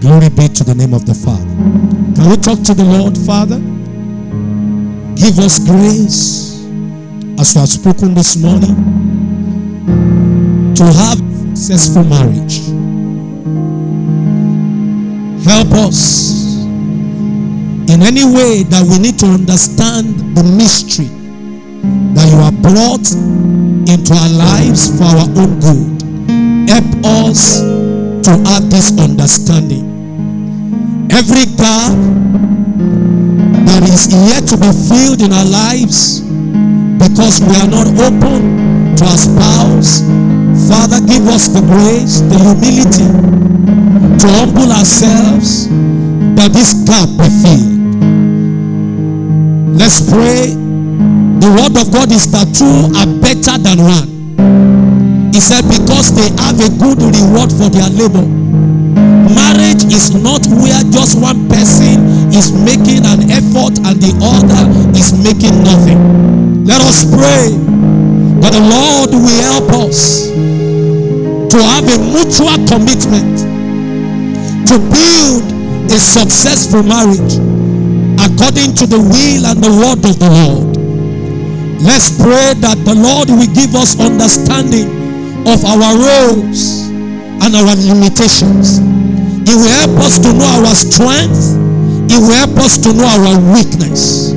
Glory 0.00 0.30
be 0.30 0.48
to 0.48 0.64
the 0.64 0.74
name 0.74 0.94
of 0.94 1.04
the 1.04 1.14
Father. 1.14 1.44
Can 2.14 2.30
we 2.30 2.36
talk 2.36 2.62
to 2.64 2.74
the 2.74 2.84
Lord, 2.84 3.18
Father? 3.18 3.58
Give 5.14 5.38
us 5.38 5.58
grace 5.58 6.64
as 7.38 7.54
you 7.54 7.60
have 7.60 7.68
spoken 7.68 8.14
this 8.14 8.36
morning 8.36 8.74
to 10.74 10.84
have 10.84 11.20
a 11.20 11.56
successful 11.56 12.04
marriage. 12.04 12.64
Help 15.44 15.72
us 15.86 16.64
in 17.92 18.02
any 18.02 18.24
way 18.24 18.62
that 18.62 18.86
we 18.88 18.98
need 18.98 19.18
to 19.18 19.26
understand 19.26 20.36
the 20.36 20.44
mystery 20.44 21.08
that 22.14 22.28
you 22.28 22.38
have 22.38 22.62
brought 22.62 23.12
into 23.92 24.14
our 24.14 24.30
lives 24.30 24.96
for 24.96 25.04
our 25.04 25.28
own 25.36 25.60
good. 25.60 26.00
Help 26.70 27.04
us 27.28 27.69
to 28.30 28.38
have 28.46 28.70
this 28.70 28.96
understanding. 28.96 29.82
Every 31.10 31.50
gap 31.58 31.98
that 33.66 33.82
is 33.82 34.06
yet 34.06 34.46
to 34.46 34.56
be 34.56 34.70
filled 34.70 35.18
in 35.18 35.34
our 35.34 35.50
lives 35.50 36.20
because 37.02 37.42
we 37.42 37.58
are 37.58 37.66
not 37.66 37.90
open 37.98 38.94
to 38.94 39.02
our 39.02 39.18
spouse. 39.18 40.06
Father, 40.70 41.02
give 41.10 41.26
us 41.26 41.50
the 41.50 41.58
grace, 41.66 42.22
the 42.30 42.38
humility 42.38 43.10
to 44.22 44.26
humble 44.38 44.70
ourselves 44.70 45.66
that 46.38 46.54
this 46.54 46.70
gap 46.86 47.10
be 47.18 47.26
filled. 47.42 47.82
Let's 49.74 50.06
pray. 50.06 50.54
The 51.42 51.50
word 51.50 51.74
of 51.82 51.90
God 51.90 52.12
is 52.12 52.30
that 52.30 52.46
two 52.54 52.94
are 52.94 53.10
better 53.18 53.58
than 53.58 53.82
one. 53.82 54.09
Said, 55.40 55.64
because 55.72 56.12
they 56.14 56.28
have 56.44 56.60
a 56.60 56.68
good 56.76 57.00
reward 57.00 57.50
for 57.50 57.72
their 57.72 57.88
labor. 57.88 58.22
Marriage 59.32 59.88
is 59.88 60.12
not 60.14 60.44
where 60.46 60.84
just 60.92 61.18
one 61.18 61.48
person 61.48 62.04
is 62.28 62.52
making 62.52 63.08
an 63.08 63.24
effort 63.32 63.80
and 63.88 63.96
the 63.98 64.12
other 64.20 64.62
is 64.92 65.16
making 65.16 65.64
nothing. 65.64 66.64
Let 66.68 66.82
us 66.82 67.08
pray 67.08 67.56
that 68.44 68.52
the 68.52 68.60
Lord 68.68 69.10
will 69.16 69.42
help 69.48 69.88
us 69.88 70.28
to 70.28 71.56
have 71.56 71.88
a 71.88 71.98
mutual 71.98 72.60
commitment 72.68 73.40
to 74.68 74.76
build 74.92 75.42
a 75.90 75.98
successful 75.98 76.84
marriage 76.84 77.40
according 78.20 78.76
to 78.76 78.86
the 78.86 79.00
will 79.00 79.42
and 79.48 79.58
the 79.64 79.72
word 79.72 80.04
of 80.04 80.20
the 80.20 80.30
Lord. 80.30 80.76
Let's 81.80 82.12
pray 82.20 82.52
that 82.60 82.76
the 82.84 82.94
Lord 82.94 83.30
will 83.30 83.50
give 83.56 83.74
us 83.74 83.98
understanding 83.98 84.99
of 85.46 85.64
our 85.64 85.94
roles 85.96 86.88
and 87.40 87.56
our 87.56 87.76
limitations. 87.76 88.78
It 89.48 89.56
will 89.56 89.72
help 89.80 89.96
us 90.04 90.18
to 90.20 90.32
know 90.32 90.64
our 90.64 90.74
strength. 90.74 91.56
It 92.12 92.18
will 92.20 92.34
help 92.34 92.56
us 92.58 92.76
to 92.78 92.92
know 92.92 93.08
our 93.08 93.38
weakness. 93.54 94.32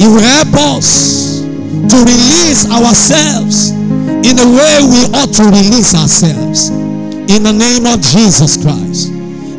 It 0.00 0.06
will 0.06 0.22
help 0.22 0.54
us 0.76 1.40
to 1.42 1.96
release 2.04 2.68
ourselves 2.70 3.70
in 3.70 4.36
the 4.36 4.46
way 4.46 4.74
we 4.84 5.08
ought 5.16 5.32
to 5.34 5.44
release 5.44 5.94
ourselves. 5.94 6.68
In 6.68 7.42
the 7.42 7.52
name 7.52 7.86
of 7.86 8.00
Jesus 8.00 8.60
Christ. 8.62 9.10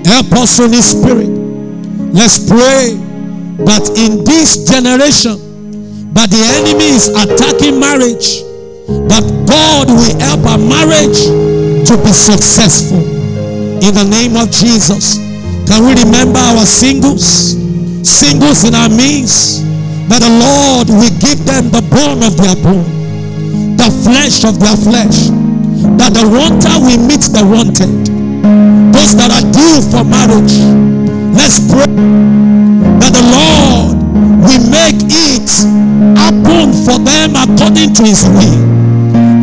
Help 0.05 0.31
us, 0.33 0.57
Holy 0.57 0.81
Spirit. 0.81 1.29
Let's 2.13 2.39
pray 2.47 2.97
that 3.65 3.89
in 3.97 4.23
this 4.23 4.65
generation, 4.69 6.13
that 6.13 6.29
the 6.29 6.41
enemy 6.57 6.89
is 6.89 7.09
attacking 7.09 7.79
marriage, 7.79 8.41
that 9.09 9.25
God 9.45 9.87
will 9.89 10.15
help 10.19 10.45
our 10.49 10.57
marriage 10.57 11.25
to 11.87 11.93
be 11.97 12.11
successful. 12.11 13.01
In 13.79 13.93
the 13.93 14.05
name 14.05 14.35
of 14.35 14.51
Jesus. 14.51 15.17
Can 15.69 15.85
we 15.85 15.93
remember 15.93 16.39
our 16.39 16.65
singles? 16.65 17.53
Singles 18.01 18.65
in 18.65 18.73
our 18.73 18.89
midst. 18.89 19.61
That 20.09 20.25
the 20.25 20.33
Lord 20.33 20.89
will 20.89 21.13
give 21.21 21.45
them 21.45 21.69
the 21.69 21.85
bone 21.85 22.25
of 22.25 22.33
their 22.35 22.57
bone, 22.57 23.77
the 23.77 23.93
flesh 24.01 24.43
of 24.43 24.59
their 24.59 24.75
flesh. 24.75 25.29
That 26.01 26.17
the 26.17 26.25
wanter 26.25 26.75
will 26.81 27.01
meet 27.05 27.29
the 27.29 27.45
wanted. 27.45 28.09
Those 28.93 29.13
that 29.15 29.29
are 29.29 29.45
due 29.53 29.85
for 29.85 30.03
marriage. 30.03 30.57
Let's 31.37 31.61
pray 31.69 31.85
that 32.99 33.13
the 33.13 33.25
Lord 33.29 33.97
will 34.41 34.65
make 34.73 35.05
it 35.13 35.88
for 36.89 36.97
them 37.05 37.37
according 37.37 37.93
to 37.93 38.01
his 38.01 38.25
will. 38.25 38.57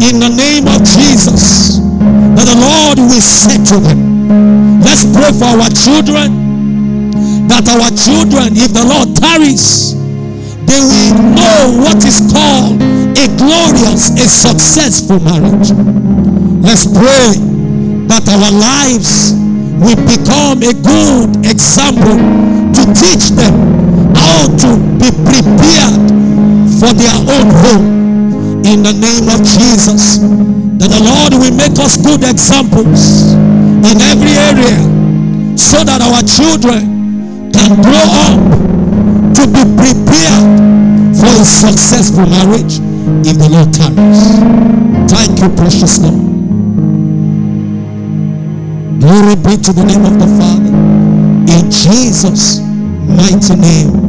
In 0.02 0.18
the 0.18 0.32
name 0.34 0.66
of 0.66 0.82
Jesus. 0.82 1.78
That 2.34 2.50
the 2.50 2.58
Lord 2.58 2.98
will 2.98 3.22
settle 3.22 3.80
them. 3.86 4.82
Let's 4.82 5.06
pray 5.14 5.30
for 5.30 5.54
our 5.54 5.70
children. 5.70 7.46
That 7.46 7.70
our 7.70 7.90
children, 7.94 8.58
if 8.58 8.74
the 8.74 8.82
Lord 8.82 9.14
tarries, 9.14 9.94
they 10.66 10.82
will 10.82 11.14
know 11.38 11.86
what 11.86 12.02
is 12.02 12.18
called 12.26 12.82
a 13.14 13.26
glorious, 13.38 14.10
a 14.18 14.26
successful 14.26 15.22
marriage. 15.22 15.70
Let's 16.66 16.90
pray 16.90 17.38
that 18.10 18.26
our 18.26 18.50
lives 18.50 19.38
will 19.78 20.02
become 20.02 20.66
a 20.66 20.74
good 20.74 21.46
example 21.46 22.18
to 22.74 22.82
teach 22.90 23.30
them 23.38 23.54
how 24.18 24.50
to 24.50 24.68
be 24.98 25.14
prepared 25.30 26.25
for 26.78 26.92
their 26.92 27.16
own 27.16 27.48
home. 27.64 27.86
In 28.64 28.82
the 28.82 28.92
name 28.92 29.28
of 29.32 29.40
Jesus, 29.46 30.18
that 30.78 30.90
the 30.90 31.00
Lord 31.00 31.32
will 31.38 31.54
make 31.56 31.78
us 31.78 31.96
good 31.96 32.24
examples 32.24 33.32
in 33.32 33.96
every 34.02 34.34
area 34.34 34.76
so 35.56 35.84
that 35.84 36.02
our 36.02 36.20
children 36.26 37.52
can 37.52 37.80
grow 37.80 38.06
up 38.28 38.40
to 39.38 39.42
be 39.46 39.62
prepared 39.78 40.44
for 41.16 41.30
a 41.30 41.46
successful 41.46 42.26
marriage 42.26 42.80
if 43.24 43.38
the 43.38 43.48
Lord 43.48 43.72
tarries. 43.72 44.20
Thank 45.08 45.40
you, 45.40 45.48
precious 45.56 45.98
Lord. 45.98 46.26
Glory 49.00 49.36
be 49.36 49.56
to 49.62 49.72
the 49.72 49.84
name 49.84 50.04
of 50.04 50.18
the 50.18 50.28
Father. 50.36 50.74
In 51.56 51.70
Jesus' 51.70 52.58
mighty 53.06 53.54
name. 53.56 54.05